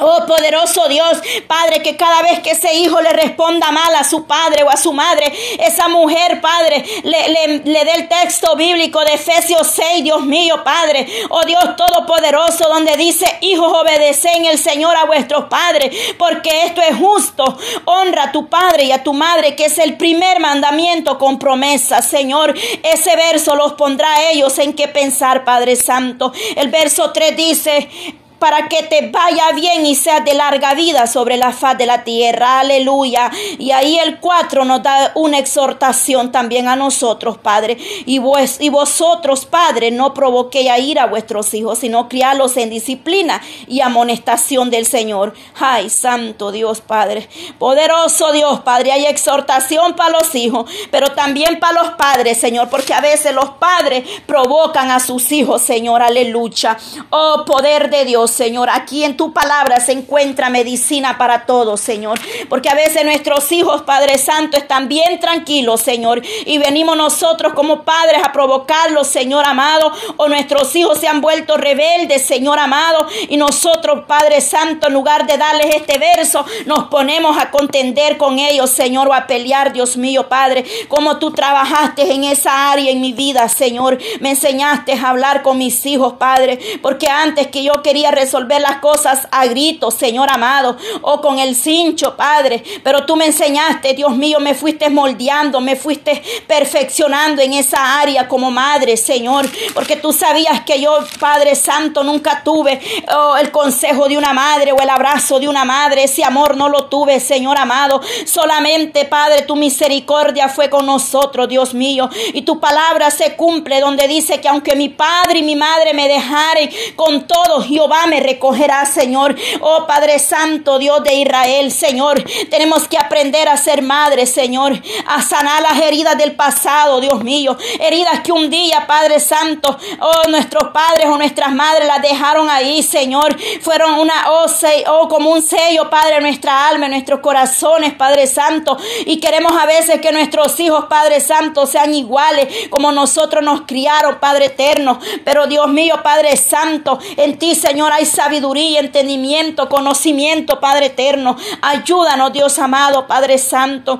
Oh 0.00 0.24
poderoso 0.26 0.88
Dios, 0.88 1.18
Padre, 1.46 1.82
que 1.82 1.96
cada 1.96 2.22
vez 2.22 2.40
que 2.40 2.50
ese 2.50 2.74
hijo 2.74 3.00
le 3.00 3.10
responda 3.10 3.70
mal 3.72 3.94
a 3.94 4.04
su 4.04 4.26
padre 4.26 4.62
o 4.62 4.70
a 4.70 4.76
su 4.76 4.92
madre, 4.92 5.32
esa 5.58 5.88
mujer, 5.88 6.40
Padre, 6.40 6.84
le, 7.02 7.60
dé 7.60 7.92
el 7.94 8.08
texto 8.08 8.54
bíblico 8.56 9.04
de 9.04 9.14
Efesios 9.14 9.66
6, 9.68 10.04
Dios 10.04 10.22
mío, 10.22 10.62
Padre, 10.64 11.06
oh 11.30 11.44
Dios 11.44 11.76
Todopoderoso, 11.76 12.68
donde 12.68 12.96
dice, 12.96 13.26
hijos, 13.40 13.72
obedecen 13.72 14.44
el 14.46 14.58
Señor 14.58 14.96
a 14.96 15.04
vuestros 15.04 15.46
padres, 15.46 15.94
porque 16.18 16.64
esto 16.64 16.80
es 16.82 16.96
justo. 16.96 17.58
Honra 17.84 18.24
a 18.24 18.32
tu 18.32 18.48
padre 18.48 18.84
y 18.84 18.92
a 18.92 19.02
tu 19.02 19.12
madre, 19.12 19.56
que 19.56 19.66
es 19.66 19.78
el 19.78 19.96
primer 19.96 20.40
mandamiento 20.40 21.18
con 21.18 21.38
promesa, 21.38 22.02
Señor. 22.02 22.54
Ese 22.82 23.16
verso 23.16 23.56
los 23.56 23.72
pondrá 23.74 24.12
a 24.14 24.30
ellos 24.30 24.58
en 24.58 24.74
qué 24.74 24.88
pensar, 24.88 25.44
Padre 25.44 25.76
Santo. 25.76 26.32
El 26.56 26.68
verso 26.68 27.12
3 27.12 27.36
dice, 27.36 27.88
para 28.38 28.68
que 28.68 28.82
te 28.84 29.10
vaya 29.10 29.52
bien 29.54 29.84
y 29.86 29.94
seas 29.94 30.24
de 30.24 30.34
larga 30.34 30.74
vida 30.74 31.06
sobre 31.06 31.36
la 31.36 31.52
faz 31.52 31.76
de 31.76 31.86
la 31.86 32.04
tierra. 32.04 32.60
Aleluya. 32.60 33.30
Y 33.58 33.70
ahí 33.72 33.98
el 33.98 34.20
4 34.20 34.64
nos 34.64 34.82
da 34.82 35.12
una 35.14 35.38
exhortación 35.38 36.32
también 36.32 36.68
a 36.68 36.76
nosotros, 36.76 37.38
Padre. 37.38 37.76
Y, 38.06 38.18
vos, 38.18 38.56
y 38.60 38.68
vosotros, 38.68 39.44
Padre, 39.46 39.90
no 39.90 40.14
provoquéis 40.14 40.70
a 40.70 40.78
ir 40.78 40.98
a 40.98 41.06
vuestros 41.06 41.52
hijos, 41.54 41.78
sino 41.78 42.08
criarlos 42.08 42.56
en 42.56 42.70
disciplina 42.70 43.40
y 43.66 43.80
amonestación 43.80 44.70
del 44.70 44.86
Señor. 44.86 45.34
Ay, 45.58 45.90
santo 45.90 46.52
Dios, 46.52 46.80
Padre. 46.80 47.28
Poderoso 47.58 48.32
Dios, 48.32 48.60
Padre. 48.60 48.92
Hay 48.92 49.06
exhortación 49.06 49.94
para 49.96 50.10
los 50.10 50.34
hijos, 50.34 50.70
pero 50.90 51.12
también 51.12 51.58
para 51.58 51.82
los 51.82 51.92
padres, 51.94 52.38
Señor, 52.38 52.68
porque 52.70 52.94
a 52.94 53.00
veces 53.00 53.34
los 53.34 53.50
padres 53.50 54.08
provocan 54.26 54.90
a 54.90 55.00
sus 55.00 55.32
hijos, 55.32 55.62
Señor. 55.62 56.02
Aleluya. 56.02 56.76
Oh, 57.10 57.44
poder 57.46 57.90
de 57.90 58.04
Dios. 58.04 58.27
Señor. 58.30 58.68
Aquí 58.70 59.04
en 59.04 59.16
tu 59.16 59.32
palabra 59.32 59.80
se 59.80 59.92
encuentra 59.92 60.50
medicina 60.50 61.18
para 61.18 61.46
todos, 61.46 61.80
Señor. 61.80 62.18
Porque 62.48 62.68
a 62.68 62.74
veces 62.74 63.04
nuestros 63.04 63.50
hijos, 63.52 63.82
Padre 63.82 64.18
Santo, 64.18 64.56
están 64.56 64.88
bien 64.88 65.20
tranquilos, 65.20 65.80
Señor. 65.80 66.22
Y 66.46 66.58
venimos 66.58 66.96
nosotros 66.96 67.52
como 67.54 67.82
padres 67.82 68.22
a 68.24 68.32
provocarlos, 68.32 69.06
Señor 69.06 69.46
amado. 69.46 69.92
O 70.16 70.28
nuestros 70.28 70.74
hijos 70.76 70.98
se 70.98 71.08
han 71.08 71.20
vuelto 71.20 71.56
rebeldes, 71.56 72.26
Señor 72.26 72.58
amado. 72.58 73.06
Y 73.28 73.36
nosotros, 73.36 74.04
Padre 74.06 74.40
Santo, 74.40 74.88
en 74.88 74.94
lugar 74.94 75.26
de 75.26 75.36
darles 75.36 75.74
este 75.74 75.98
verso, 75.98 76.44
nos 76.66 76.84
ponemos 76.84 77.36
a 77.38 77.50
contender 77.50 78.16
con 78.16 78.38
ellos, 78.38 78.70
Señor, 78.70 79.08
o 79.08 79.14
a 79.14 79.26
pelear, 79.26 79.72
Dios 79.72 79.96
mío, 79.96 80.28
Padre. 80.28 80.64
Como 80.88 81.18
tú 81.18 81.32
trabajaste 81.32 82.12
en 82.12 82.24
esa 82.24 82.70
área 82.70 82.90
en 82.90 83.00
mi 83.00 83.12
vida, 83.12 83.48
Señor. 83.48 83.98
Me 84.20 84.30
enseñaste 84.30 84.92
a 84.92 85.08
hablar 85.08 85.42
con 85.42 85.58
mis 85.58 85.84
hijos, 85.86 86.14
Padre. 86.14 86.58
Porque 86.82 87.08
antes 87.08 87.48
que 87.48 87.62
yo 87.62 87.82
quería 87.82 88.10
resolver 88.18 88.60
las 88.60 88.78
cosas 88.78 89.28
a 89.30 89.46
gritos, 89.46 89.94
Señor 89.94 90.30
amado, 90.30 90.76
o 91.02 91.20
con 91.20 91.38
el 91.38 91.54
cincho, 91.54 92.16
Padre. 92.16 92.62
Pero 92.82 93.06
tú 93.06 93.16
me 93.16 93.26
enseñaste, 93.26 93.94
Dios 93.94 94.16
mío, 94.16 94.40
me 94.40 94.54
fuiste 94.54 94.90
moldeando, 94.90 95.60
me 95.60 95.76
fuiste 95.76 96.22
perfeccionando 96.46 97.42
en 97.42 97.54
esa 97.54 98.00
área 98.00 98.28
como 98.28 98.50
madre, 98.50 98.96
Señor. 98.96 99.48
Porque 99.74 99.96
tú 99.96 100.12
sabías 100.12 100.62
que 100.62 100.80
yo, 100.80 100.98
Padre 101.18 101.54
Santo, 101.54 102.02
nunca 102.02 102.42
tuve 102.44 102.80
oh, 103.14 103.36
el 103.36 103.50
consejo 103.50 104.08
de 104.08 104.18
una 104.18 104.32
madre 104.32 104.72
o 104.72 104.80
el 104.80 104.90
abrazo 104.90 105.38
de 105.38 105.48
una 105.48 105.64
madre. 105.64 106.04
Ese 106.04 106.24
amor 106.24 106.56
no 106.56 106.68
lo 106.68 106.86
tuve, 106.86 107.20
Señor 107.20 107.58
amado. 107.58 108.00
Solamente, 108.26 109.04
Padre, 109.04 109.42
tu 109.42 109.56
misericordia 109.56 110.48
fue 110.48 110.68
con 110.68 110.86
nosotros, 110.86 111.48
Dios 111.48 111.74
mío. 111.74 112.08
Y 112.32 112.42
tu 112.42 112.60
palabra 112.60 113.10
se 113.10 113.36
cumple 113.36 113.80
donde 113.80 114.08
dice 114.08 114.40
que 114.40 114.48
aunque 114.48 114.76
mi 114.76 114.88
padre 114.88 115.38
y 115.38 115.42
mi 115.42 115.56
madre 115.56 115.94
me 115.94 116.08
dejaren, 116.08 116.70
con 116.96 117.26
todo 117.26 117.62
Jehová 117.62 118.06
me 118.08 118.20
recogerá, 118.20 118.84
Señor. 118.86 119.36
Oh 119.60 119.86
Padre 119.86 120.18
Santo, 120.18 120.78
Dios 120.78 121.02
de 121.04 121.14
Israel, 121.14 121.70
Señor. 121.72 122.22
Tenemos 122.50 122.88
que 122.88 122.98
aprender 122.98 123.48
a 123.48 123.56
ser 123.56 123.82
madres, 123.82 124.30
Señor. 124.30 124.80
A 125.06 125.22
sanar 125.22 125.62
las 125.62 125.80
heridas 125.80 126.16
del 126.18 126.34
pasado, 126.34 127.00
Dios 127.00 127.22
mío. 127.22 127.56
Heridas 127.80 128.20
que 128.20 128.32
un 128.32 128.50
día, 128.50 128.86
Padre 128.86 129.20
Santo, 129.20 129.76
oh 130.00 130.28
nuestros 130.28 130.70
padres 130.72 131.06
o 131.06 131.16
nuestras 131.16 131.52
madres 131.52 131.86
las 131.86 132.02
dejaron 132.02 132.50
ahí, 132.50 132.82
Señor. 132.82 133.36
Fueron 133.60 133.94
una 133.94 134.14
oh, 134.30 134.46
oh 134.88 135.08
como 135.08 135.30
un 135.30 135.42
sello, 135.42 135.90
Padre, 135.90 136.16
en 136.16 136.22
nuestra 136.22 136.68
alma, 136.68 136.86
en 136.86 136.92
nuestros 136.92 137.20
corazones, 137.20 137.94
Padre 137.94 138.26
Santo. 138.26 138.76
Y 139.06 139.20
queremos 139.20 139.52
a 139.52 139.66
veces 139.66 140.00
que 140.00 140.12
nuestros 140.12 140.58
hijos, 140.60 140.86
Padre 140.86 141.20
Santo, 141.20 141.66
sean 141.66 141.94
iguales 141.94 142.68
como 142.70 142.92
nosotros 142.92 143.42
nos 143.42 143.62
criaron, 143.62 144.18
Padre 144.18 144.46
eterno. 144.46 144.98
Pero 145.24 145.46
Dios 145.46 145.68
mío, 145.68 145.96
Padre 146.02 146.36
Santo, 146.36 146.98
en 147.16 147.38
ti, 147.38 147.54
Señor, 147.54 147.92
hay 147.98 148.06
sabiduría, 148.06 148.78
entendimiento, 148.78 149.68
conocimiento, 149.68 150.60
Padre 150.60 150.86
eterno. 150.86 151.36
Ayúdanos, 151.60 152.32
Dios 152.32 152.58
amado, 152.58 153.06
Padre 153.06 153.38
Santo 153.38 153.98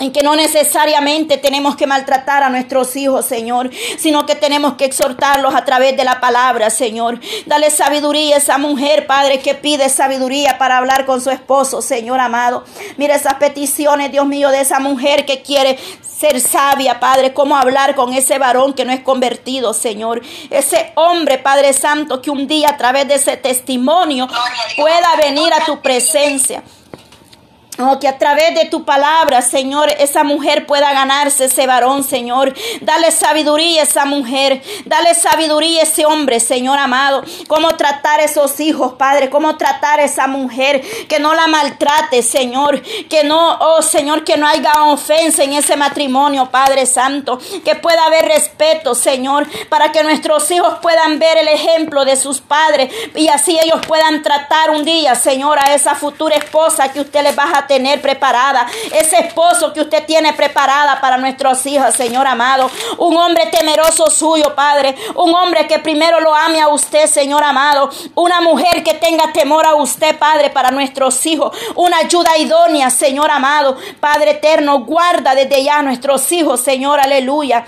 en 0.00 0.12
que 0.12 0.22
no 0.22 0.34
necesariamente 0.34 1.36
tenemos 1.36 1.76
que 1.76 1.86
maltratar 1.86 2.42
a 2.42 2.48
nuestros 2.48 2.96
hijos, 2.96 3.26
Señor, 3.26 3.70
sino 3.98 4.26
que 4.26 4.34
tenemos 4.34 4.74
que 4.74 4.86
exhortarlos 4.86 5.54
a 5.54 5.64
través 5.64 5.96
de 5.96 6.04
la 6.04 6.20
palabra, 6.20 6.70
Señor. 6.70 7.20
Dale 7.46 7.70
sabiduría 7.70 8.36
a 8.36 8.38
esa 8.38 8.58
mujer, 8.58 9.06
Padre, 9.06 9.40
que 9.40 9.54
pide 9.54 9.88
sabiduría 9.88 10.58
para 10.58 10.78
hablar 10.78 11.04
con 11.04 11.20
su 11.20 11.30
esposo, 11.30 11.82
Señor 11.82 12.18
amado. 12.18 12.64
Mira 12.96 13.14
esas 13.14 13.34
peticiones, 13.34 14.10
Dios 14.10 14.26
mío, 14.26 14.48
de 14.50 14.62
esa 14.62 14.80
mujer 14.80 15.26
que 15.26 15.42
quiere 15.42 15.78
ser 16.02 16.40
sabia, 16.40 17.00
Padre, 17.00 17.32
cómo 17.32 17.56
hablar 17.56 17.94
con 17.94 18.12
ese 18.12 18.38
varón 18.38 18.74
que 18.74 18.84
no 18.84 18.92
es 18.92 19.00
convertido, 19.00 19.72
Señor. 19.72 20.20
Ese 20.50 20.92
hombre, 20.96 21.38
Padre 21.38 21.72
Santo, 21.72 22.20
que 22.20 22.30
un 22.30 22.46
día 22.46 22.70
a 22.70 22.76
través 22.76 23.08
de 23.08 23.14
ese 23.14 23.36
testimonio 23.36 24.28
pueda 24.76 25.16
venir 25.16 25.52
a 25.54 25.64
tu 25.64 25.80
presencia. 25.80 26.62
Oh, 27.82 27.98
que 27.98 28.08
a 28.08 28.18
través 28.18 28.54
de 28.54 28.66
tu 28.66 28.84
palabra, 28.84 29.40
Señor, 29.40 29.90
esa 29.98 30.22
mujer 30.22 30.66
pueda 30.66 30.92
ganarse 30.92 31.46
ese 31.46 31.66
varón, 31.66 32.04
Señor. 32.04 32.52
Dale 32.82 33.10
sabiduría 33.10 33.80
a 33.80 33.84
esa 33.84 34.04
mujer. 34.04 34.62
Dale 34.84 35.14
sabiduría 35.14 35.80
a 35.80 35.84
ese 35.84 36.04
hombre, 36.04 36.40
Señor 36.40 36.78
amado. 36.78 37.22
Cómo 37.48 37.68
tratar 37.76 38.20
a 38.20 38.24
esos 38.24 38.60
hijos, 38.60 38.94
Padre. 38.98 39.30
Cómo 39.30 39.56
tratar 39.56 40.00
a 40.00 40.04
esa 40.04 40.26
mujer. 40.26 40.82
Que 41.08 41.20
no 41.20 41.32
la 41.34 41.46
maltrate, 41.46 42.22
Señor. 42.22 42.82
Que 42.82 43.24
no, 43.24 43.58
oh 43.60 43.80
Señor, 43.80 44.24
que 44.24 44.36
no 44.36 44.46
haya 44.46 44.84
ofensa 44.84 45.44
en 45.44 45.54
ese 45.54 45.76
matrimonio, 45.76 46.50
Padre 46.50 46.84
Santo. 46.84 47.38
Que 47.64 47.76
pueda 47.76 48.04
haber 48.04 48.26
respeto, 48.26 48.94
Señor. 48.94 49.46
Para 49.70 49.90
que 49.90 50.04
nuestros 50.04 50.50
hijos 50.50 50.74
puedan 50.82 51.18
ver 51.18 51.38
el 51.38 51.48
ejemplo 51.48 52.04
de 52.04 52.16
sus 52.16 52.40
padres. 52.40 52.92
Y 53.14 53.28
así 53.28 53.58
ellos 53.58 53.80
puedan 53.86 54.22
tratar 54.22 54.70
un 54.70 54.84
día, 54.84 55.14
Señor, 55.14 55.58
a 55.58 55.74
esa 55.74 55.94
futura 55.94 56.36
esposa 56.36 56.92
que 56.92 57.00
usted 57.00 57.22
les 57.22 57.38
va 57.38 57.44
a 57.44 57.69
tener 57.70 58.00
preparada, 58.00 58.66
ese 58.92 59.20
esposo 59.20 59.72
que 59.72 59.80
usted 59.80 60.04
tiene 60.04 60.32
preparada 60.32 61.00
para 61.00 61.18
nuestros 61.18 61.64
hijos, 61.66 61.94
Señor 61.94 62.26
amado. 62.26 62.68
Un 62.98 63.16
hombre 63.16 63.46
temeroso 63.46 64.10
suyo, 64.10 64.56
Padre. 64.56 64.96
Un 65.14 65.32
hombre 65.32 65.68
que 65.68 65.78
primero 65.78 66.18
lo 66.18 66.34
ame 66.34 66.60
a 66.60 66.66
usted, 66.66 67.06
Señor 67.06 67.44
amado. 67.44 67.88
Una 68.16 68.40
mujer 68.40 68.82
que 68.82 68.94
tenga 68.94 69.32
temor 69.32 69.64
a 69.68 69.76
usted, 69.76 70.18
Padre, 70.18 70.50
para 70.50 70.72
nuestros 70.72 71.24
hijos. 71.26 71.56
Una 71.76 71.98
ayuda 71.98 72.36
idónea, 72.38 72.90
Señor 72.90 73.30
amado. 73.30 73.76
Padre 74.00 74.32
eterno, 74.32 74.80
guarda 74.80 75.36
desde 75.36 75.62
ya 75.62 75.78
a 75.78 75.82
nuestros 75.82 76.32
hijos, 76.32 76.60
Señor, 76.60 76.98
aleluya. 76.98 77.64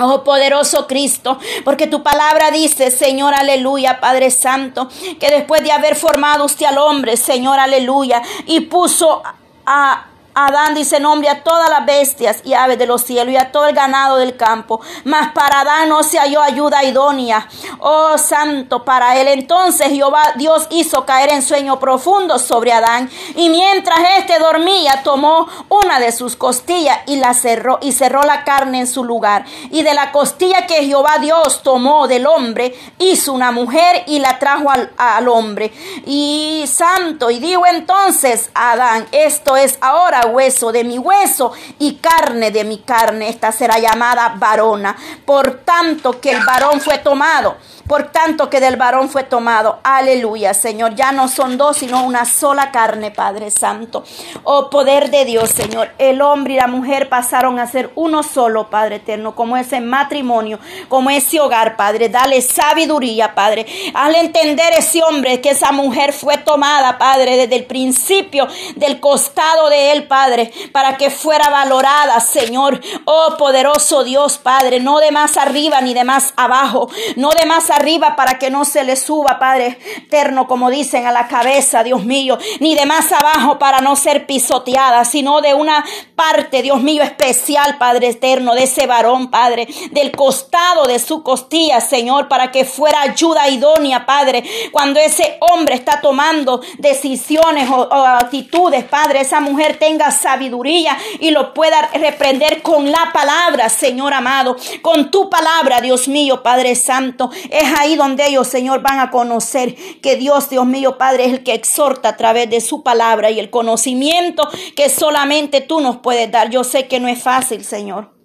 Oh 0.00 0.24
poderoso 0.24 0.86
Cristo, 0.86 1.38
porque 1.64 1.86
tu 1.86 2.02
palabra 2.02 2.50
dice, 2.50 2.90
Señor, 2.90 3.34
aleluya, 3.34 4.00
Padre 4.00 4.30
Santo, 4.30 4.88
que 5.20 5.30
después 5.30 5.62
de 5.62 5.70
haber 5.70 5.96
formado 5.96 6.46
usted 6.46 6.64
al 6.64 6.78
hombre, 6.78 7.18
Señor, 7.18 7.58
aleluya, 7.58 8.22
y 8.46 8.60
puso 8.60 9.22
a 9.66 10.06
Adán 10.34 10.74
dice 10.74 10.98
nombre 10.98 11.28
a 11.28 11.42
todas 11.42 11.68
las 11.68 11.84
bestias 11.84 12.40
y 12.44 12.54
aves 12.54 12.78
de 12.78 12.86
los 12.86 13.02
cielos 13.02 13.34
y 13.34 13.36
a 13.36 13.52
todo 13.52 13.66
el 13.66 13.74
ganado 13.74 14.16
del 14.16 14.36
campo. 14.36 14.80
Mas 15.04 15.32
para 15.32 15.60
Adán 15.60 15.90
no 15.90 16.02
se 16.02 16.18
halló 16.18 16.40
ayuda 16.40 16.84
idónea. 16.84 17.46
Oh 17.80 18.16
santo 18.16 18.84
para 18.84 19.18
él. 19.20 19.28
Entonces 19.28 19.88
Jehová 19.88 20.22
Dios 20.36 20.66
hizo 20.70 21.04
caer 21.04 21.32
en 21.32 21.42
sueño 21.42 21.78
profundo 21.78 22.38
sobre 22.38 22.72
Adán. 22.72 23.10
Y 23.36 23.50
mientras 23.50 23.98
éste 24.18 24.38
dormía, 24.38 25.02
tomó 25.02 25.48
una 25.68 26.00
de 26.00 26.12
sus 26.12 26.36
costillas 26.36 27.00
y 27.06 27.16
la 27.16 27.34
cerró 27.34 27.78
y 27.82 27.92
cerró 27.92 28.22
la 28.22 28.44
carne 28.44 28.80
en 28.80 28.86
su 28.86 29.04
lugar. 29.04 29.44
Y 29.70 29.82
de 29.82 29.92
la 29.92 30.12
costilla 30.12 30.66
que 30.66 30.84
Jehová 30.84 31.18
Dios 31.20 31.62
tomó 31.62 32.08
del 32.08 32.26
hombre, 32.26 32.74
hizo 32.98 33.32
una 33.32 33.52
mujer 33.52 34.04
y 34.06 34.18
la 34.18 34.38
trajo 34.38 34.70
al, 34.70 34.90
al 34.96 35.28
hombre. 35.28 35.72
Y 36.06 36.64
santo, 36.66 37.30
y 37.30 37.38
dijo 37.38 37.66
entonces 37.66 38.50
Adán, 38.54 39.06
esto 39.12 39.56
es 39.56 39.76
ahora 39.80 40.21
hueso 40.26 40.72
de 40.72 40.84
mi 40.84 40.98
hueso 40.98 41.52
y 41.78 41.96
carne 41.96 42.50
de 42.50 42.64
mi 42.64 42.78
carne. 42.78 43.28
Esta 43.28 43.52
será 43.52 43.78
llamada 43.78 44.34
varona. 44.36 44.96
Por 45.24 45.60
tanto 45.64 46.20
que 46.20 46.32
el 46.32 46.44
varón 46.44 46.80
fue 46.80 46.98
tomado 46.98 47.56
por 47.86 48.10
tanto 48.10 48.48
que 48.48 48.60
del 48.60 48.76
varón 48.76 49.08
fue 49.08 49.24
tomado. 49.24 49.80
Aleluya, 49.82 50.54
Señor. 50.54 50.94
Ya 50.94 51.12
no 51.12 51.28
son 51.28 51.58
dos, 51.58 51.76
sino 51.76 52.04
una 52.04 52.24
sola 52.24 52.70
carne, 52.70 53.10
Padre 53.10 53.50
Santo. 53.50 54.04
Oh 54.44 54.70
poder 54.70 55.10
de 55.10 55.24
Dios, 55.24 55.50
Señor. 55.50 55.90
El 55.98 56.22
hombre 56.22 56.54
y 56.54 56.56
la 56.56 56.68
mujer 56.68 57.08
pasaron 57.08 57.58
a 57.58 57.66
ser 57.66 57.90
uno 57.94 58.22
solo, 58.22 58.70
Padre 58.70 58.96
eterno, 58.96 59.34
como 59.34 59.56
ese 59.56 59.80
matrimonio, 59.80 60.58
como 60.88 61.10
ese 61.10 61.40
hogar, 61.40 61.76
Padre. 61.76 62.08
Dale 62.08 62.40
sabiduría, 62.40 63.34
Padre. 63.34 63.66
Al 63.94 64.14
entender 64.14 64.72
ese 64.78 65.02
hombre 65.02 65.40
que 65.40 65.50
esa 65.50 65.72
mujer 65.72 66.12
fue 66.12 66.38
tomada, 66.38 66.98
Padre, 66.98 67.36
desde 67.36 67.56
el 67.56 67.64
principio 67.64 68.46
del 68.76 69.00
costado 69.00 69.68
de 69.68 69.92
él, 69.92 70.04
Padre, 70.12 70.52
para 70.72 70.98
que 70.98 71.08
fuera 71.08 71.48
valorada, 71.48 72.20
Señor. 72.20 72.82
Oh 73.06 73.36
poderoso 73.38 74.04
Dios, 74.04 74.36
Padre. 74.36 74.78
No 74.78 74.98
de 74.98 75.10
más 75.10 75.38
arriba 75.38 75.80
ni 75.80 75.94
de 75.94 76.04
más 76.04 76.34
abajo. 76.36 76.90
No 77.16 77.30
de 77.30 77.46
más 77.46 77.70
arriba 77.70 78.14
para 78.14 78.38
que 78.38 78.50
no 78.50 78.66
se 78.66 78.84
le 78.84 78.96
suba, 78.96 79.38
Padre 79.38 79.78
eterno, 79.96 80.46
como 80.46 80.68
dicen, 80.68 81.06
a 81.06 81.12
la 81.12 81.28
cabeza, 81.28 81.82
Dios 81.82 82.04
mío, 82.04 82.36
ni 82.60 82.74
de 82.74 82.84
más 82.84 83.10
abajo 83.12 83.58
para 83.58 83.80
no 83.80 83.96
ser 83.96 84.26
pisoteada, 84.26 85.06
sino 85.06 85.40
de 85.40 85.54
una 85.54 85.82
parte, 86.14 86.60
Dios 86.60 86.82
mío, 86.82 87.02
especial, 87.02 87.78
Padre 87.78 88.08
eterno, 88.08 88.54
de 88.54 88.64
ese 88.64 88.86
varón, 88.86 89.30
Padre, 89.30 89.66
del 89.92 90.12
costado 90.12 90.84
de 90.84 90.98
su 90.98 91.22
costilla, 91.22 91.80
Señor, 91.80 92.28
para 92.28 92.50
que 92.50 92.64
fuera 92.64 93.00
ayuda 93.00 93.48
idónea, 93.48 94.04
Padre, 94.04 94.44
cuando 94.72 95.00
ese 95.00 95.38
hombre 95.40 95.74
está 95.74 96.00
tomando 96.00 96.60
decisiones 96.78 97.70
o, 97.70 97.88
actitudes, 97.92 98.84
Padre, 98.84 99.20
esa 99.20 99.40
mujer 99.40 99.78
tenga 99.78 100.01
sabiduría 100.10 100.96
y 101.20 101.30
lo 101.30 101.54
pueda 101.54 101.88
reprender 101.94 102.62
con 102.62 102.90
la 102.90 103.10
palabra, 103.12 103.68
Señor 103.68 104.14
amado, 104.14 104.56
con 104.82 105.10
tu 105.10 105.30
palabra, 105.30 105.80
Dios 105.80 106.08
mío, 106.08 106.42
Padre 106.42 106.74
Santo. 106.74 107.30
Es 107.50 107.78
ahí 107.78 107.96
donde 107.96 108.26
ellos, 108.26 108.48
Señor, 108.48 108.82
van 108.82 109.00
a 109.00 109.10
conocer 109.10 109.74
que 110.00 110.16
Dios, 110.16 110.50
Dios 110.50 110.66
mío, 110.66 110.98
Padre, 110.98 111.26
es 111.26 111.32
el 111.32 111.44
que 111.44 111.54
exhorta 111.54 112.10
a 112.10 112.16
través 112.16 112.50
de 112.50 112.60
su 112.60 112.82
palabra 112.82 113.30
y 113.30 113.38
el 113.38 113.50
conocimiento 113.50 114.48
que 114.76 114.88
solamente 114.88 115.60
tú 115.60 115.80
nos 115.80 115.98
puedes 115.98 116.30
dar. 116.30 116.50
Yo 116.50 116.64
sé 116.64 116.88
que 116.88 117.00
no 117.00 117.08
es 117.08 117.22
fácil, 117.22 117.64
Señor. 117.64 118.21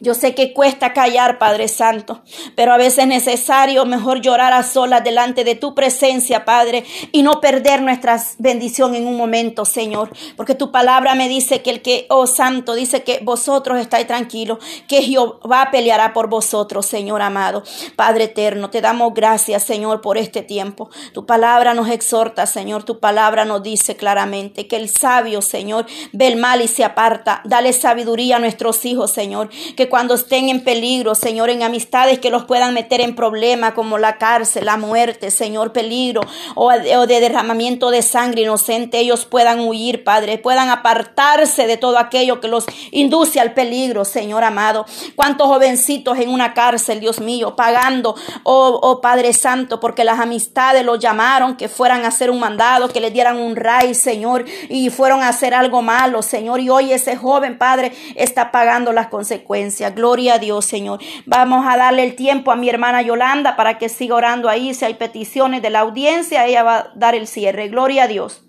Yo 0.00 0.14
sé 0.14 0.34
que 0.34 0.52
cuesta 0.52 0.92
callar, 0.92 1.38
Padre 1.38 1.68
Santo, 1.68 2.22
pero 2.56 2.72
a 2.72 2.76
veces 2.76 2.98
es 2.98 3.06
necesario 3.06 3.84
mejor 3.84 4.20
llorar 4.20 4.52
a 4.52 4.62
solas 4.62 5.04
delante 5.04 5.44
de 5.44 5.54
tu 5.54 5.74
presencia, 5.74 6.44
Padre, 6.44 6.84
y 7.12 7.22
no 7.22 7.40
perder 7.40 7.82
nuestra 7.82 8.20
bendición 8.38 8.94
en 8.94 9.06
un 9.06 9.16
momento, 9.16 9.64
Señor. 9.64 10.10
Porque 10.36 10.54
tu 10.54 10.72
palabra 10.72 11.14
me 11.14 11.28
dice 11.28 11.62
que 11.62 11.70
el 11.70 11.82
que, 11.82 12.06
oh 12.08 12.26
Santo, 12.26 12.74
dice 12.74 13.02
que 13.02 13.20
vosotros 13.22 13.78
estáis 13.78 14.06
tranquilos, 14.06 14.58
que 14.88 15.02
Jehová 15.02 15.68
peleará 15.70 16.12
por 16.12 16.28
vosotros, 16.28 16.86
Señor 16.86 17.22
amado. 17.22 17.62
Padre 17.96 18.24
eterno, 18.24 18.70
te 18.70 18.80
damos 18.80 19.14
gracias, 19.14 19.62
Señor, 19.62 20.00
por 20.00 20.18
este 20.18 20.42
tiempo. 20.42 20.90
Tu 21.12 21.26
palabra 21.26 21.74
nos 21.74 21.88
exhorta, 21.88 22.46
Señor. 22.46 22.84
Tu 22.84 22.98
palabra 22.98 23.44
nos 23.44 23.62
dice 23.62 23.96
claramente 23.96 24.66
que 24.66 24.76
el 24.76 24.88
sabio, 24.88 25.42
Señor, 25.42 25.86
ve 26.12 26.28
el 26.28 26.36
mal 26.36 26.60
y 26.62 26.68
se 26.68 26.84
aparta. 26.84 27.40
Dale 27.44 27.72
sabiduría 27.72 28.36
a 28.36 28.40
nuestros 28.40 28.84
hijos, 28.84 29.12
Señor. 29.12 29.50
Que 29.76 29.88
cuando 29.88 30.14
estén 30.14 30.48
en 30.48 30.62
peligro, 30.62 31.14
Señor, 31.14 31.50
en 31.50 31.62
amistades 31.62 32.18
que 32.18 32.30
los 32.30 32.44
puedan 32.44 32.74
meter 32.74 33.00
en 33.00 33.14
problemas 33.14 33.72
como 33.74 33.98
la 33.98 34.18
cárcel, 34.18 34.66
la 34.66 34.76
muerte, 34.76 35.30
Señor, 35.30 35.72
peligro 35.72 36.22
o, 36.54 36.70
de 36.70 37.20
derramamiento 37.20 37.90
de 37.90 38.02
sangre 38.02 38.42
inocente, 38.42 38.98
ellos 38.98 39.24
puedan 39.24 39.60
huir, 39.60 40.04
Padre, 40.04 40.38
puedan 40.38 40.68
apartarse 40.70 41.66
de 41.66 41.76
todo 41.76 41.98
aquello 41.98 42.40
que 42.40 42.48
los 42.48 42.66
induce 42.90 43.40
al 43.40 43.54
peligro, 43.54 44.04
Señor 44.04 44.44
amado. 44.44 44.86
Cuántos 45.16 45.46
jovencitos 45.46 46.18
en 46.18 46.30
una 46.30 46.54
cárcel, 46.54 47.00
Dios 47.00 47.20
mío, 47.20 47.56
pagando, 47.56 48.14
oh, 48.42 48.78
oh 48.82 49.00
Padre 49.00 49.32
Santo, 49.32 49.80
porque 49.80 50.04
las 50.04 50.18
amistades 50.18 50.84
los 50.84 50.98
llamaron 50.98 51.56
que 51.56 51.68
fueran 51.68 52.04
a 52.04 52.08
hacer 52.08 52.30
un 52.30 52.40
mandado, 52.40 52.88
que 52.88 53.00
les 53.00 53.12
dieran 53.12 53.38
un 53.38 53.56
ray, 53.56 53.94
Señor, 53.94 54.44
y 54.68 54.90
fueron 54.90 55.22
a 55.22 55.28
hacer 55.28 55.54
algo 55.54 55.82
malo, 55.82 56.22
Señor, 56.22 56.60
y 56.60 56.70
hoy 56.70 56.92
ese 56.92 57.16
joven, 57.16 57.58
Padre, 57.58 57.92
está 58.16 58.50
pagando 58.50 58.92
las 58.92 59.08
consecuencias. 59.08 59.51
Gloria 59.90 60.34
a 60.34 60.38
Dios, 60.38 60.64
Señor. 60.64 61.00
Vamos 61.26 61.64
a 61.66 61.76
darle 61.76 62.04
el 62.04 62.16
tiempo 62.16 62.52
a 62.52 62.56
mi 62.56 62.68
hermana 62.68 63.02
Yolanda 63.02 63.56
para 63.56 63.78
que 63.78 63.88
siga 63.88 64.14
orando 64.14 64.48
ahí. 64.48 64.74
Si 64.74 64.84
hay 64.84 64.94
peticiones 64.94 65.62
de 65.62 65.70
la 65.70 65.80
audiencia, 65.80 66.46
ella 66.46 66.62
va 66.62 66.76
a 66.78 66.92
dar 66.94 67.14
el 67.14 67.26
cierre. 67.26 67.68
Gloria 67.68 68.04
a 68.04 68.08
Dios. 68.08 68.42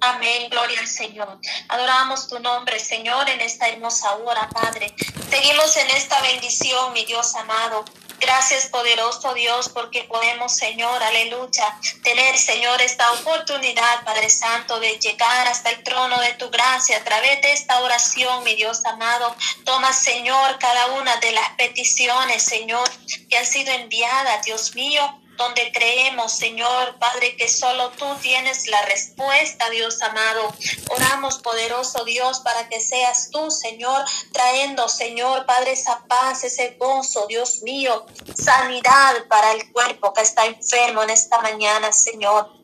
Amén, 0.00 0.48
gloria 0.48 0.78
al 0.78 0.86
Señor. 0.86 1.40
Adoramos 1.68 2.28
tu 2.28 2.38
nombre, 2.38 2.78
Señor, 2.78 3.28
en 3.28 3.40
esta 3.40 3.68
hermosa 3.68 4.14
hora, 4.16 4.48
Padre. 4.48 4.94
Seguimos 5.28 5.76
en 5.76 5.90
esta 5.90 6.20
bendición, 6.22 6.92
mi 6.92 7.04
Dios 7.04 7.34
amado. 7.34 7.84
Gracias, 8.20 8.66
poderoso 8.66 9.34
Dios, 9.34 9.68
porque 9.68 10.04
podemos, 10.04 10.54
Señor, 10.54 11.02
aleluya, 11.02 11.76
tener, 12.04 12.38
Señor, 12.38 12.80
esta 12.80 13.12
oportunidad, 13.12 14.04
Padre 14.04 14.30
Santo, 14.30 14.78
de 14.78 14.98
llegar 14.98 15.48
hasta 15.48 15.70
el 15.70 15.82
trono 15.82 16.20
de 16.20 16.34
tu 16.34 16.48
gracia 16.50 16.98
a 16.98 17.04
través 17.04 17.40
de 17.42 17.52
esta 17.52 17.80
oración, 17.80 18.44
mi 18.44 18.54
Dios 18.54 18.84
amado. 18.84 19.34
Toma, 19.64 19.92
Señor, 19.92 20.58
cada 20.60 20.86
una 20.98 21.16
de 21.16 21.32
las 21.32 21.50
peticiones, 21.56 22.42
Señor, 22.42 22.88
que 23.28 23.36
han 23.36 23.46
sido 23.46 23.72
enviadas, 23.72 24.44
Dios 24.44 24.74
mío 24.76 25.20
donde 25.38 25.70
creemos, 25.72 26.32
Señor, 26.32 26.98
Padre, 26.98 27.36
que 27.36 27.48
solo 27.48 27.90
tú 27.90 28.04
tienes 28.20 28.66
la 28.66 28.82
respuesta, 28.82 29.70
Dios 29.70 30.02
amado. 30.02 30.52
Oramos, 30.90 31.38
poderoso 31.38 32.04
Dios, 32.04 32.40
para 32.40 32.68
que 32.68 32.80
seas 32.80 33.30
tú, 33.30 33.50
Señor, 33.50 34.04
trayendo, 34.32 34.88
Señor, 34.88 35.46
Padre, 35.46 35.72
esa 35.72 36.04
paz, 36.06 36.44
ese 36.44 36.76
gozo, 36.78 37.26
Dios 37.28 37.62
mío, 37.62 38.04
sanidad 38.34 39.26
para 39.28 39.52
el 39.52 39.72
cuerpo 39.72 40.12
que 40.12 40.22
está 40.22 40.44
enfermo 40.44 41.04
en 41.04 41.10
esta 41.10 41.40
mañana, 41.40 41.92
Señor 41.92 42.58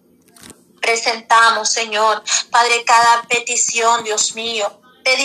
presentamos, 0.81 1.73
Señor. 1.73 2.23
Padre, 2.51 2.85
cada 2.85 3.23
petición, 3.23 4.05
Dios 4.05 4.35
mío. 4.35 4.84